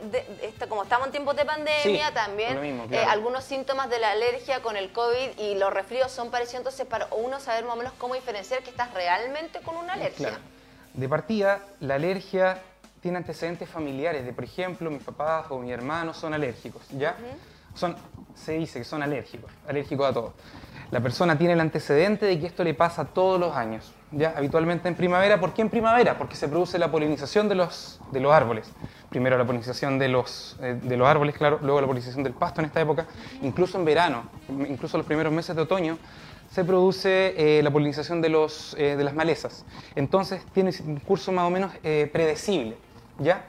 [0.69, 2.59] como estamos en tiempos de pandemia también,
[2.91, 6.87] eh, algunos síntomas de la alergia con el COVID y los resfríos son parecidos, entonces
[6.87, 10.39] para uno saber más o menos cómo diferenciar que estás realmente con una alergia.
[10.95, 12.63] De partida, la alergia
[13.03, 17.17] tiene antecedentes familiares, de por ejemplo, mis papás o mis hermanos son alérgicos, ¿ya?
[17.75, 17.97] son,
[18.35, 20.35] se dice que son alérgicos, alérgicos a todo.
[20.91, 24.89] La persona tiene el antecedente de que esto le pasa todos los años, ya habitualmente
[24.89, 25.41] en primavera.
[25.41, 26.17] ¿Por qué en primavera?
[26.19, 28.71] Porque se produce la polinización de los, de los árboles.
[29.09, 32.61] Primero la polinización de los, eh, de los árboles, claro, luego la polinización del pasto
[32.61, 33.07] en esta época.
[33.43, 34.25] Incluso en verano,
[34.69, 35.99] incluso los primeros meses de otoño,
[36.51, 39.65] se produce eh, la polinización de, los, eh, de las malezas.
[39.95, 41.73] Entonces tiene un curso más o menos
[42.13, 42.77] predecible,
[43.19, 43.45] ¿ya?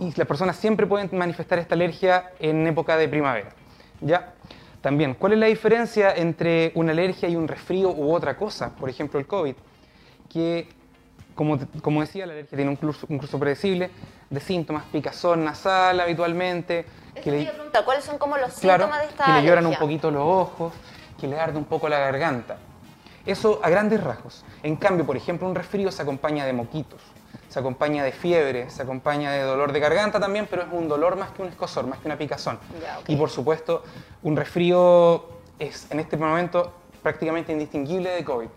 [0.00, 3.50] Y las personas siempre pueden manifestar esta alergia en época de primavera,
[4.00, 4.34] ¿ya?
[4.80, 8.74] También, ¿cuál es la diferencia entre una alergia y un resfrío u otra cosa?
[8.76, 9.54] Por ejemplo, el COVID,
[10.28, 10.68] que,
[11.34, 13.90] como, como decía, la alergia tiene un curso, un curso predecible
[14.30, 16.84] de síntomas, picazón nasal habitualmente.
[17.22, 17.52] Que le,
[17.84, 20.72] ¿Cuáles son como los síntomas de esta Que le lloran un poquito los ojos,
[21.18, 22.58] que le arde un poco la garganta.
[23.26, 24.44] Eso a grandes rasgos.
[24.62, 27.00] En cambio, por ejemplo, un resfrío se acompaña de moquitos,
[27.48, 31.16] se acompaña de fiebre, se acompaña de dolor de garganta también, pero es un dolor
[31.16, 32.58] más que un escosor, más que una picazón.
[33.06, 33.82] Y por supuesto,
[34.22, 36.72] un resfrío es en este momento
[37.02, 38.48] prácticamente indistinguible de COVID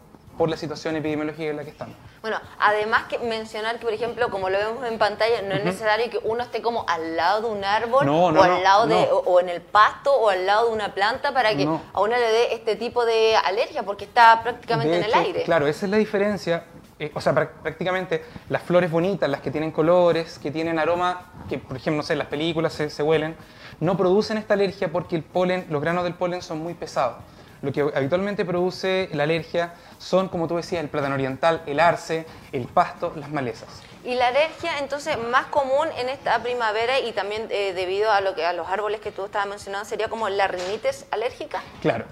[0.42, 1.96] por la situación epidemiológica en la que estamos.
[2.24, 6.10] Bueno, además que mencionar que, por ejemplo, como lo vemos en pantalla, no es necesario
[6.10, 9.50] que uno esté como al lado de un árbol o al lado de o, en
[9.50, 12.76] el pasto o al lado de una planta para que a uno le dé este
[12.76, 15.44] tipo de alergia porque está prácticamente en el aire.
[15.44, 16.64] Claro, esa es la diferencia
[16.98, 21.60] eh, o sea, prácticamente las flores bonitas, las que tienen colores, que tienen aroma, que
[21.60, 23.36] por ejemplo, no sé, las películas se, huelen,
[23.80, 27.18] no producen esta alergia porque el polen, los granos del polen son muy pesados.
[27.62, 32.26] Lo que habitualmente produce la alergia son, como tú decías, el plátano oriental, el arce,
[32.52, 33.70] el pasto, las malezas.
[34.04, 38.34] Y la alergia, entonces, más común en esta primavera y también eh, debido a lo
[38.34, 41.62] que a los árboles que tú estabas mencionando, sería como la rinitis alérgica.
[41.82, 42.06] Claro,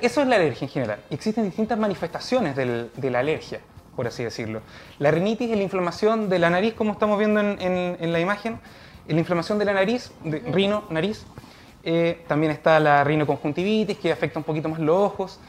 [0.00, 0.98] eso es la alergia en general.
[1.10, 3.60] Existen distintas manifestaciones de la alergia
[3.98, 4.62] por así decirlo.
[5.00, 8.60] La rinitis es la inflamación de la nariz, como estamos viendo en, la imagen,
[9.08, 11.26] la inflamación de la nariz, de rino, nariz.
[11.90, 15.40] Eh, también está la rinoconjuntivitis, que afecta un poquito más los ojos,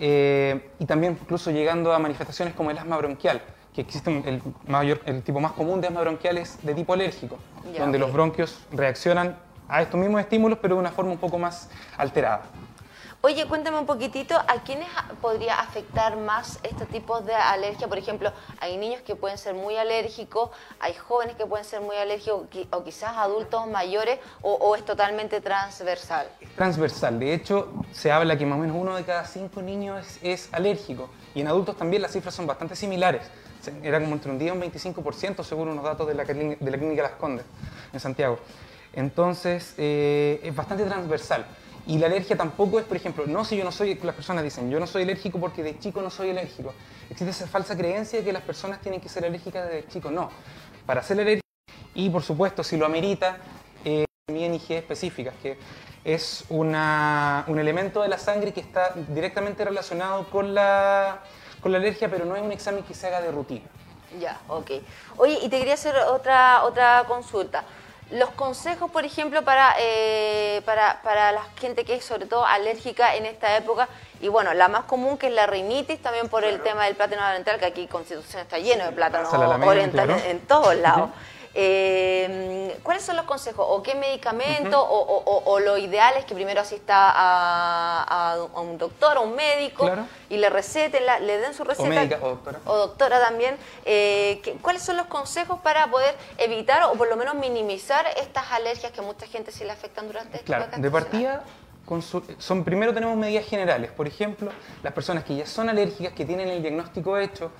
[0.00, 3.42] eh, y también incluso llegando a manifestaciones como el asma bronquial,
[3.74, 7.36] que existe el, mayor, el tipo más común de asma bronquial es de tipo alérgico,
[7.78, 9.36] donde los bronquios reaccionan
[9.68, 11.68] a estos mismos estímulos, pero de una forma un poco más
[11.98, 12.44] alterada.
[13.24, 14.88] Oye, cuéntame un poquitito, ¿a quiénes
[15.20, 17.86] podría afectar más este tipo de alergia?
[17.86, 20.50] Por ejemplo, hay niños que pueden ser muy alérgicos,
[20.80, 26.26] hay jóvenes que pueden ser muy alérgicos, o quizás adultos mayores, o, es totalmente transversal.
[26.56, 27.20] transversal.
[27.20, 30.18] De hecho, se habla que más o menos uno de cada cinco niños es,
[30.48, 31.08] es alérgico.
[31.32, 33.22] Y en adultos también las cifras son bastante similares.
[33.84, 36.76] Era como entre un 10 y un 25% según unos datos de la, de la
[36.76, 37.46] Clínica Las Condes,
[37.92, 38.40] en Santiago.
[38.92, 41.46] Entonces, eh, es bastante transversal.
[41.86, 44.70] Y la alergia tampoco es, por ejemplo, no si yo no soy, las personas dicen,
[44.70, 46.72] yo no soy alérgico porque de chico no soy alérgico.
[47.10, 50.10] Existe esa falsa creencia de que las personas tienen que ser alérgicas desde chico.
[50.10, 50.30] No.
[50.86, 51.42] Para ser alérgico,
[51.94, 53.38] y por supuesto, si lo amerita,
[53.84, 55.58] eh, también IG específicas, que
[56.04, 61.20] es una- un elemento de la sangre que está directamente relacionado con la,
[61.60, 63.66] con la alergia, pero no es un examen que se haga de rutina.
[64.20, 64.70] Ya, ok.
[65.16, 67.64] Oye, y te quería hacer otra, otra consulta.
[68.12, 73.16] Los consejos, por ejemplo, para, eh, para, para la gente que es sobre todo alérgica
[73.16, 73.88] en esta época,
[74.20, 77.26] y bueno, la más común que es la rinitis, también por el tema del plátano
[77.26, 79.28] oriental, que aquí Constitución está lleno de plátano
[79.66, 80.22] oriental claro.
[80.24, 81.10] en todos lados.
[81.54, 83.64] Eh, ¿Cuáles son los consejos?
[83.68, 84.80] ¿O qué medicamento?
[84.82, 89.18] o, o- o- o lo ideal es que primero asista a, a- a un doctor
[89.18, 90.06] o un médico Claro.
[90.30, 91.88] y le receten, la- le den su receta?
[91.88, 92.58] médica o doctora.
[92.66, 97.16] o doctora también, eh, ¿qué- ¿cuáles son los consejos para poder evitar o por lo
[97.16, 100.90] menos minimizar estas alergias que a mucha gente sí le afectan durante esta Claro, de
[100.90, 101.44] partida,
[102.38, 103.90] son, primero tenemos medidas generales.
[103.90, 104.50] Por ejemplo,
[104.82, 107.50] las personas que ya son alérgicas, que tienen el diagnóstico hecho,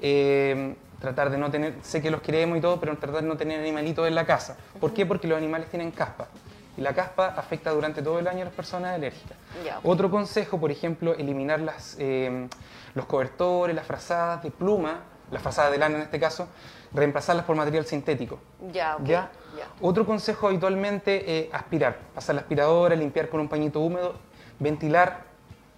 [0.00, 3.36] eh, tratar de no tener, sé que los queremos y todo, pero tratar de no
[3.36, 4.56] tener animalitos en la casa.
[4.80, 5.04] ¿Por qué?
[5.04, 6.28] Porque los animales tienen caspa.
[6.78, 9.36] Y la caspa afecta durante todo el año a las personas alérgicas.
[9.82, 12.48] Otro consejo, por ejemplo, eliminar las, eh,
[12.94, 15.00] los cobertores, las frazadas de pluma,
[15.30, 16.46] las frazadas de lana en este caso,
[16.94, 18.38] reemplazarlas por material sintético.
[19.04, 19.30] Ya.
[19.80, 24.14] Otro consejo habitualmente eh, aspirar, pasar la aspiradora, limpiar con un pañito húmedo,
[24.58, 25.24] ventilar,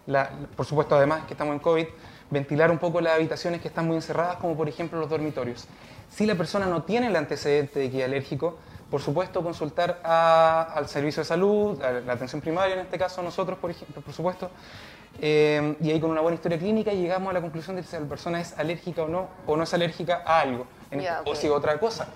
[0.07, 1.87] la- por supuesto además que estamos en COVID,
[2.31, 5.67] ventilar un poco las habitaciones que están muy encerradas, como por ejemplo los dormitorios.
[6.11, 8.59] Si la persona no tiene el antecedente de que es alérgico,
[8.91, 13.23] por supuesto consultar a- al servicio de salud, a la atención primaria en este caso,
[13.23, 14.51] nosotros por, ejemplo, por supuesto,
[15.21, 18.03] eh, y ahí con una buena historia clínica llegamos a la conclusión de si la
[18.07, 21.79] persona es alérgica o no, o no es alérgica a algo, este- o si otra
[21.79, 22.09] cosa.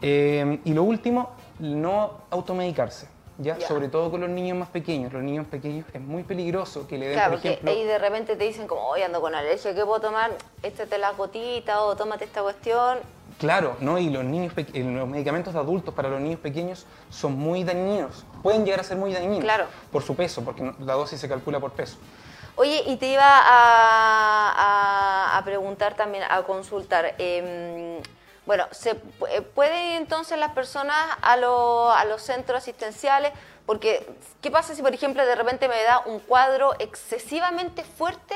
[0.00, 1.30] Eh, y lo último,
[1.60, 3.06] no automedicarse,
[3.42, 3.58] ¿ya?
[3.58, 3.68] Ya.
[3.68, 5.12] Sobre todo con los niños más pequeños.
[5.12, 7.70] Los niños pequeños es muy peligroso que le den, Claro, por porque ejemplo...
[7.72, 10.30] ahí de repente te dicen como, oye, ando con alergia, ¿qué puedo tomar?
[10.62, 12.98] Échate las gotitas o tómate esta cuestión.
[13.38, 13.98] Claro, ¿no?
[13.98, 18.24] Y los, niños los medicamentos de adultos para los niños pequeños son muy dañinos.
[18.42, 19.40] Pueden llegar a ser muy dañinos.
[19.40, 19.66] Claro.
[19.90, 21.96] Por su peso, porque la dosis se calcula por peso.
[22.54, 24.52] Oye, y te iba a,
[25.34, 27.14] a- a preguntar también, a consultar.
[27.18, 28.00] em,
[28.46, 28.90] bueno, ¿se
[29.30, 33.32] eh, pueden ir entonces las personas a, lo- a los centros asistenciales?
[33.66, 34.04] Porque,
[34.40, 38.34] ¿qué pasa si, por ejemplo, de repente me da un cuadro excesivamente fuerte?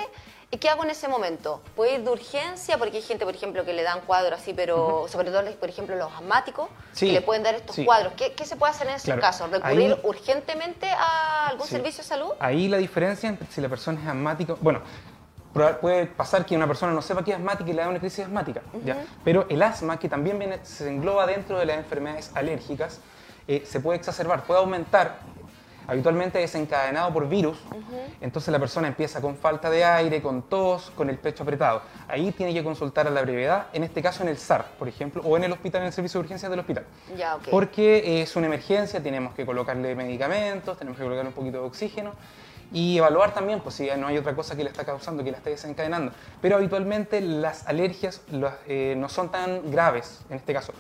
[0.52, 1.60] ¿Y qué hago en ese momento?
[1.74, 2.78] ¿Puedo ir de urgencia?
[2.78, 5.96] Porque hay gente, por ejemplo, que le dan cuadros así, pero sobre todo, por ejemplo,
[5.96, 7.84] los asmáticos, Sí, que le pueden dar estos sí.
[7.84, 8.12] cuadros.
[8.16, 9.50] ¿Qué, qué se puede hacer en Claro, casos?
[9.50, 11.72] ¿Recurrir ahí- urgentemente a algún Sí.
[11.72, 12.30] servicio de salud?
[12.38, 14.82] Ahí la diferencia entre si la persona es asmática, bueno,
[15.80, 18.24] puede pasar que una persona no sepa que es asmática y le da una crisis
[18.24, 19.04] asmática, ¿ya?
[19.24, 23.00] pero el asma, que también viene, se engloba dentro de las enfermedades alérgicas,
[23.48, 25.18] eh, se puede exacerbar, puede aumentar,
[25.86, 27.58] habitualmente desencadenado por virus,
[28.20, 31.82] entonces la persona empieza con falta de aire, con tos, con el pecho apretado.
[32.08, 35.22] Ahí tiene que consultar a la brevedad, en este caso en el SAR, por ejemplo,
[35.24, 36.84] o en el hospital, en el servicio de urgencias del hospital.
[37.16, 37.48] Ya, ok.
[37.50, 42.12] Porque es una emergencia, tenemos que colocarle medicamentos, tenemos que colocarle un poquito de oxígeno
[42.72, 45.38] y evaluar también pues, si no hay otra cosa que le está causando, que la
[45.38, 46.12] está desencadenando.
[46.40, 48.22] Pero habitualmente las alergias
[48.66, 50.72] eh, no son tan graves en este caso.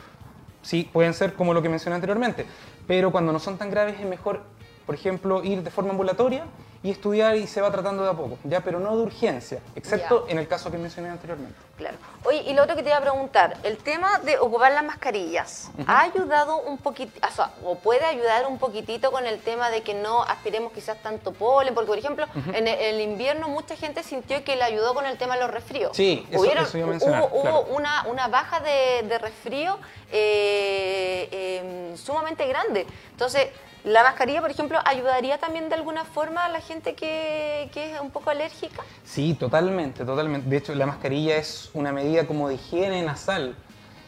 [0.62, 2.44] Sí, pueden ser como lo que mencioné anteriormente,
[2.86, 4.42] pero cuando no son tan graves es mejor,
[4.84, 6.44] por ejemplo, ir de forma ambulatoria
[6.86, 10.24] y estudiar y se va tratando de a poco, ya, pero no de urgencia, excepto
[10.26, 10.32] Ya.
[10.32, 11.58] en el caso que mencioné anteriormente.
[11.76, 11.96] Claro.
[12.24, 15.68] Oye, y lo otro que te iba a preguntar, el tema de ocupar las mascarillas,
[15.88, 19.82] ¿ha ayudado un poquito, o, sea, o puede ayudar un poquitito con el tema de
[19.82, 21.74] que no aspiremos quizás tanto polen?
[21.74, 25.34] Porque, por ejemplo, en el, invierno mucha gente sintió que le ayudó con el tema
[25.34, 25.96] de los resfríos.
[25.96, 29.76] Sí, eso- Hubieron- eso iba a mencionar, Hubo, hubo una, una baja de, de resfrío
[30.12, 32.86] eh, eh, sumamente grande.
[33.10, 33.48] Entonces,
[33.84, 38.00] la mascarilla, por ejemplo, ayudaría también de alguna forma a la gente que, que es
[38.00, 38.82] un poco alérgica.
[39.04, 40.48] Sí, totalmente, totalmente.
[40.48, 43.56] De hecho, la mascarilla es una medida como de higiene nasal.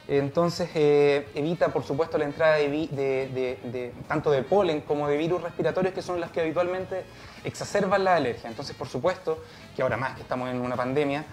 [0.06, 5.06] Entonces, eh, evita, por supuesto, la entrada de, de- de- de- tanto de polen como
[5.06, 7.04] de virus respiratorios, que son las que habitualmente
[7.44, 8.48] exacerban la alergia.
[8.48, 9.38] Entonces, por supuesto,
[9.76, 11.26] que ahora más que estamos en una pandemia,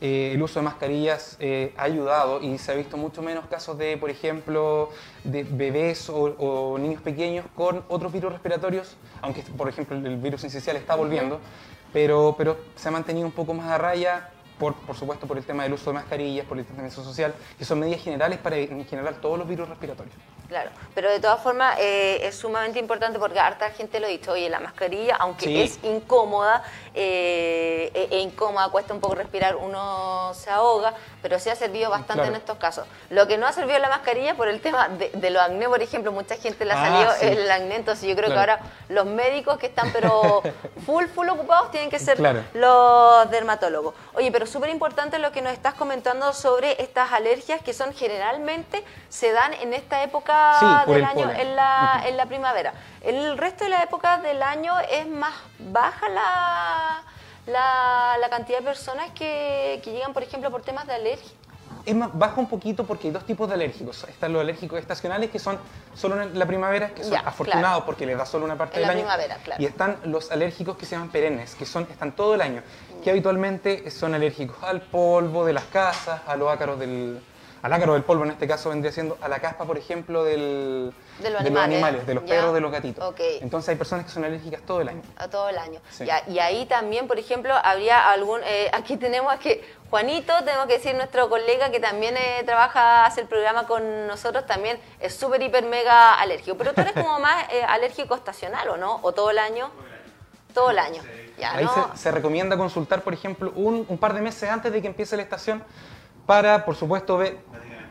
[0.00, 3.78] eh, el uso de mascarillas eh, ha ayudado y se ha visto mucho menos casos
[3.78, 4.90] de, por ejemplo,
[5.24, 10.44] de bebés o, o niños pequeños con otros virus respiratorios, aunque por ejemplo el virus
[10.44, 11.40] esencial está volviendo,
[11.92, 15.44] pero, pero se ha mantenido un poco más a raya por, por supuesto por el
[15.44, 18.84] tema del uso de mascarillas, por el distanciamiento social, que son medidas generales para en
[18.86, 20.14] general todos los virus respiratorios.
[20.48, 24.30] Claro, pero de todas formas eh, es sumamente importante porque harta gente lo ha dicho,
[24.32, 25.60] oye, la mascarilla, aunque Sí.
[25.62, 26.62] es incómoda,
[26.94, 31.90] eh, e, e incómoda, cuesta un poco respirar, uno se ahoga, pero sí ha servido
[31.90, 32.28] bastante Claro.
[32.30, 32.86] en estos casos.
[33.10, 35.82] Lo que no ha servido la mascarilla por el tema de, de los acné, por
[35.82, 37.26] ejemplo, mucha gente le ha Ah, salido sí.
[37.26, 38.46] el acné, entonces yo creo Claro.
[38.46, 40.42] que ahora los médicos que están pero
[40.86, 42.44] full, full ocupados tienen que ser Claro.
[42.54, 43.94] los dermatólogos.
[44.14, 48.84] Oye, pero súper importante lo que nos estás comentando sobre estas alergias que son generalmente
[49.08, 52.72] se dan en esta época Sí, del el año, en la, en la primavera.
[53.02, 57.02] El resto de la época del año es más baja la,
[57.46, 61.32] la, la cantidad de personas que, que llegan, por ejemplo, por temas de alergia.
[61.84, 64.02] Es más, baja un poquito porque hay dos tipos de alérgicos.
[64.08, 65.56] Están los alérgicos estacionales que son
[65.94, 67.86] solo en la primavera, que son Ya, afortunados claro.
[67.86, 69.00] porque les da solo una parte En del la año.
[69.02, 69.62] primavera, claro.
[69.62, 72.62] Y están los alérgicos que se llaman perennes, que son, están todo el año,
[73.04, 77.22] que habitualmente son alérgicos al polvo de las casas, a los ácaros del,
[77.66, 80.94] al ácaro del polvo en este caso vendría siendo a la caspa, por ejemplo, del,
[81.18, 82.28] De los de los animales, animales, de los ya.
[82.36, 83.04] perros, de los gatitos.
[83.04, 83.20] Ok.
[83.40, 85.02] Entonces hay personas que son alérgicas todo el año.
[85.16, 85.80] A todo el año.
[85.90, 86.06] Sí.
[86.06, 88.40] Ya, y ahí también, por ejemplo, habría algún...
[88.44, 93.04] eh, aquí tenemos a que Juanito, tenemos que decir nuestro colega que también eh, trabaja,
[93.04, 96.56] hace el programa con nosotros, también es súper, hiper, mega alérgico.
[96.56, 99.00] Pero tú eres como más eh, alérgico estacional, ¿o no?
[99.02, 99.70] ¿O todo el año?
[100.54, 101.02] Todo el año.
[101.36, 101.90] Ya, Ahí ¿no?
[101.92, 105.16] se, se recomienda consultar, por ejemplo, un, un par de meses antes de que empiece
[105.16, 105.62] la estación
[106.26, 107.38] para, por supuesto, ver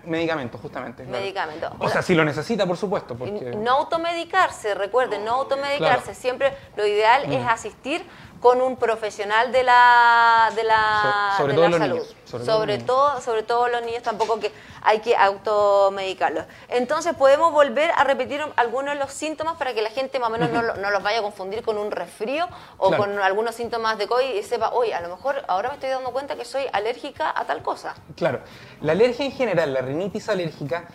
[0.05, 1.03] medicamentos, justamente.
[1.03, 1.19] claro.
[1.19, 1.71] Medicamentos.
[1.79, 3.53] O sea, si lo necesita, por supuesto, porque...
[3.57, 6.03] No automedicarse, recuerden, no automedicarse.
[6.03, 6.19] Claro.
[6.19, 7.31] Siempre lo ideal Mm.
[7.33, 8.05] es asistir
[8.39, 11.95] con un profesional de la, de la, So- sobre de todo la los salud.
[11.95, 14.51] niños, sobre Sobre, todo sobre todo los niños tampoco que
[14.81, 16.45] hay que automedicarlos.
[16.69, 20.31] Entonces podemos volver a repetir algunos de los síntomas para que la gente más o
[20.31, 22.47] menos no, lo- no los vaya a confundir con un resfrío
[22.77, 23.03] o Claro.
[23.03, 26.11] con algunos síntomas de COVID y sepa, oye, a lo mejor ahora me estoy dando
[26.11, 27.95] cuenta que soy alérgica a tal cosa.
[28.15, 28.39] Claro,
[28.81, 30.85] la alergia en general, la rinitis alérgica,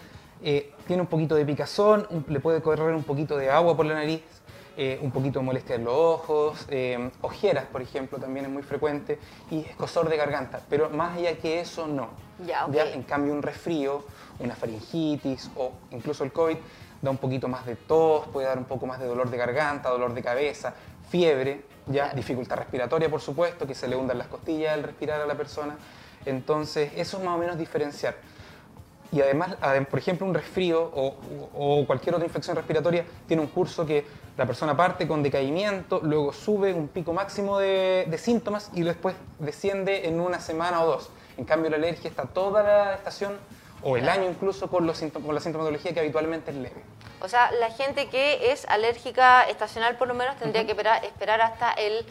[0.42, 3.94] eh, tiene un poquito de picazón, le puede correr un poquito de agua por la
[3.94, 4.22] nariz,
[4.82, 8.62] eh, un poquito de molestia en los ojos, eh, ojeras, por ejemplo, también es muy
[8.62, 9.18] frecuente,
[9.50, 10.62] y escosor de garganta.
[10.70, 12.08] Pero más allá que eso, no.
[12.46, 14.02] Ya, en cambio, un resfrío,
[14.38, 16.56] una faringitis o incluso el COVID
[17.02, 19.90] da un poquito más de tos, puede dar un poco más de dolor de garganta,
[19.90, 20.72] dolor de cabeza,
[21.10, 22.16] fiebre, ya Claro.
[22.16, 25.76] dificultad respiratoria, por supuesto, que se le hundan las costillas al respirar a la persona.
[26.24, 28.14] Entonces, eso es más o menos diferenciar.
[29.12, 31.16] Y además, adem- por ejemplo, un resfrío o,
[31.54, 34.04] o cualquier otra infección respiratoria tiene un curso que
[34.36, 39.16] la persona parte con decaimiento, luego sube un pico máximo de, de síntomas y después
[39.38, 41.10] desciende en una semana o dos.
[41.36, 43.36] En cambio, la alergia está toda la estación
[43.82, 46.82] o el año incluso con, los con la sintomatología que habitualmente es leve.
[47.22, 51.40] O sea, la gente que es alérgica estacional por lo menos tendría que esperar, esperar
[51.40, 52.04] hasta el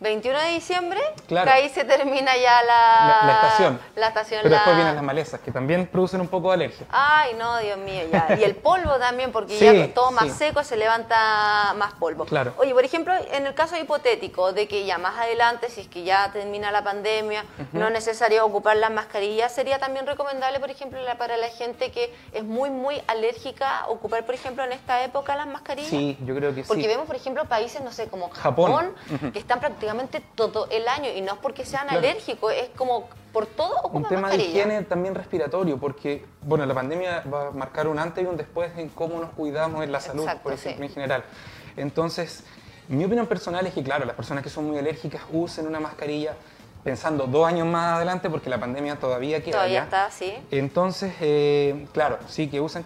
[0.00, 1.46] 21 de diciembre, Claro.
[1.46, 3.80] que ahí se termina ya la, La, la estación.
[3.96, 6.86] La estación, Pero después vienen las malezas, que también producen un poco de alergia.
[6.90, 8.36] Ay, no, Dios mío, ya.
[8.38, 10.30] Y el polvo también, porque Sí, ya todo más sí.
[10.30, 12.24] seco se levanta más polvo.
[12.26, 12.54] Claro.
[12.58, 16.04] Oye, por ejemplo, en el caso hipotético de que ya más adelante, si es que
[16.04, 21.00] ya termina la pandemia, no es necesario ocupar las mascarillas, sería también recomendable, por ejemplo,
[21.02, 25.34] la- para la gente que es muy, muy alérgica, ocupar, por ejemplo, en esta época
[25.36, 25.90] las mascarillas.
[25.90, 26.88] Sí, yo creo que Porque sí.
[26.88, 29.32] vemos, por ejemplo, países, no sé, como Japón, Japón.
[29.32, 29.60] Que están
[29.92, 31.98] prácticamente todo el año, y no es porque sean Claro.
[31.98, 34.48] alérgicos, es como por todo ocupan Un tema de mascarilla.
[34.50, 38.70] higiene también respiratorio, porque bueno, la pandemia va a marcar un antes y un después
[38.76, 40.88] en cómo nos cuidamos en la salud, Exacto, por ejemplo, sí.
[40.88, 41.24] en general.
[41.76, 42.44] Entonces,
[42.88, 46.34] mi opinión personal es que, claro, las personas que son muy alérgicas usen una mascarilla
[46.84, 49.52] pensando dos años más adelante, porque la pandemia todavía queda.
[49.52, 49.84] Todavía ya.
[49.84, 50.32] está, sí.
[50.50, 52.84] Entonces, eh, claro, sí, que usen.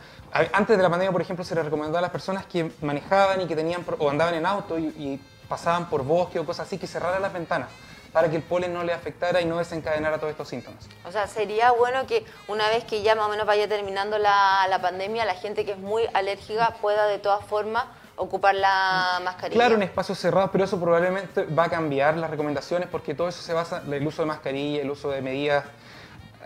[0.52, 3.46] Antes de la pandemia, por ejemplo, se les recomendaba a las personas que manejaban y
[3.46, 5.20] que tenían o andaban en auto y, y
[5.52, 7.68] pasaban por bosque o cosas así, que cerraran las ventanas
[8.10, 10.88] para que el polen no le afectara y no desencadenara todos estos síntomas.
[11.04, 14.66] O sea, sería bueno que una vez que ya más o menos vaya terminando la,
[14.70, 17.84] la pandemia, la gente que es muy alérgica pueda de todas formas
[18.16, 19.58] ocupar la mascarilla.
[19.58, 23.42] Claro, en espacios cerrados, pero eso probablemente va a cambiar las recomendaciones porque todo eso
[23.42, 25.66] se basa, el uso de mascarilla, el uso de medidas,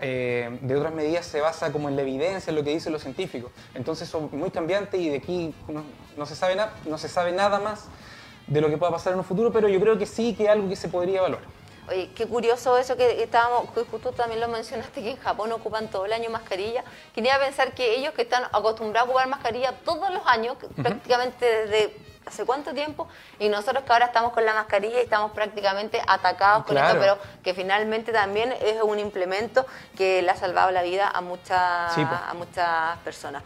[0.01, 3.01] eh, de otras medidas se basa como en la evidencia, en lo que dicen los
[3.01, 3.51] científicos.
[3.73, 5.83] Entonces son muy cambiantes y de aquí no,
[6.17, 7.85] no se sabe nada, no se sabe nada más
[8.47, 10.49] de lo que pueda pasar en un futuro, pero yo creo que sí que es
[10.49, 11.41] algo que se podría evaluar.
[11.89, 15.89] Oye, qué curioso eso que estábamos, que justo también lo mencionaste, que en Japón ocupan
[15.89, 16.83] todo el año mascarilla.
[17.15, 21.95] Quería pensar que ellos que están acostumbrados a ocupar mascarilla todos los años, prácticamente desde
[22.27, 23.07] hace cuánto tiempo
[23.39, 27.17] y nosotros que ahora estamos con la mascarilla y estamos prácticamente atacados con esto, pero
[27.43, 29.65] que finalmente también es un implemento
[29.97, 32.07] que le ha salvado la vida a, muchas pues.
[32.07, 33.43] a muchas personas.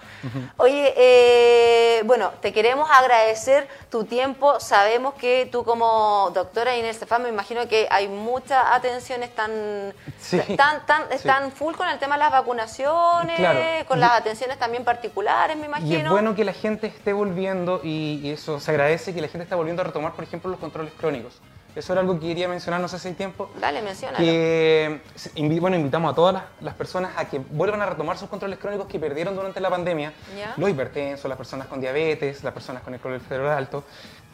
[0.58, 4.60] Oye, eh, bueno, te queremos agradecer tu tiempo.
[4.60, 10.40] Sabemos que tú como doctora Inés Estefan, me imagino que hay mucha atención, están, Sí.
[10.58, 11.16] tan- Sí.
[11.16, 13.60] están full con el tema de las vacunaciones, Claro.
[13.88, 15.90] con las atenciones también particulares, me imagino.
[15.92, 19.28] Y es bueno que la gente esté volviendo y, y eso se agradece que la
[19.28, 21.40] gente está volviendo a retomar, por ejemplo, los controles crónicos.
[21.76, 23.50] Eso era algo que quería mencionar, no sé si hay tiempo.
[23.60, 24.18] Dale, menciona.
[24.18, 25.02] Que,
[25.36, 28.60] invi- bueno, invitamos a todas las, las personas a que vuelvan a retomar sus controles
[28.60, 30.12] crónicos que perdieron durante la pandemia.
[30.38, 30.54] Ya.
[30.58, 33.84] Los hipertensos, las personas con diabetes, las personas con el colesterol alto,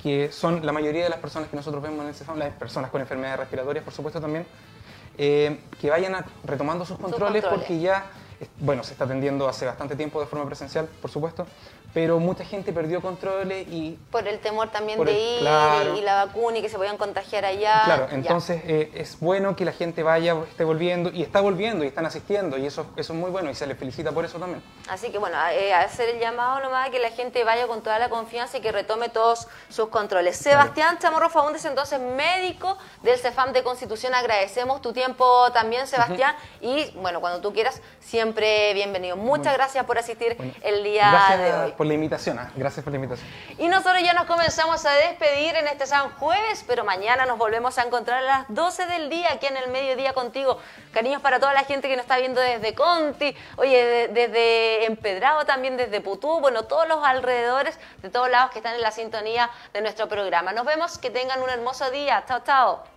[0.01, 2.89] que son la mayoría de las personas que nosotros vemos en el CEFAM, las personas
[2.89, 4.45] con enfermedades respiratorias, por supuesto, también,
[5.19, 7.67] eh, que vayan a- retomando sus controles, controles.
[7.67, 8.05] porque ya,
[8.59, 11.45] bueno, se está atendiendo hace bastante tiempo de forma presencial, por supuesto,
[11.93, 15.97] pero mucha gente perdió controles y Por el temor también de el- ir claro.
[15.97, 17.81] y la vacuna y que se a contagiar allá.
[17.85, 21.87] Claro, entonces eh, es bueno que la gente vaya, esté volviendo y está volviendo y
[21.87, 24.61] están asistiendo y eso, eso es muy bueno y se les felicita por eso también.
[24.89, 27.99] Así que bueno, eh, hacer el llamado nomás a que la gente vaya con toda
[27.99, 30.37] la confianza y que retome todos sus controles.
[30.37, 36.91] Sebastián Chamorro Faúndez, entonces médico del CEFAM de Constitución, agradecemos tu tiempo también, Sebastián, y
[36.97, 39.17] bueno, cuando tú quieras, siempre bienvenido.
[39.17, 41.71] Muchas gracias por asistir el día Gracias de hoy.
[41.71, 43.27] por la invitación, ah, gracias por la invitación.
[43.57, 47.77] Y nosotros ya nos comenzamos a despedir en este San Jueves, pero mañana nos volvemos
[47.77, 50.59] a encontrar a las 12 del día aquí en el mediodía contigo.
[50.93, 55.45] Cariños para toda la gente que nos está viendo desde Conti, oye, de- desde Empedrado
[55.45, 59.49] también, desde Putú, bueno, todos los alrededores, de todos lados que están en la sintonía
[59.73, 60.51] de nuestro programa.
[60.53, 62.23] Nos vemos, que tengan un hermoso día.
[62.27, 62.96] Chao, chao.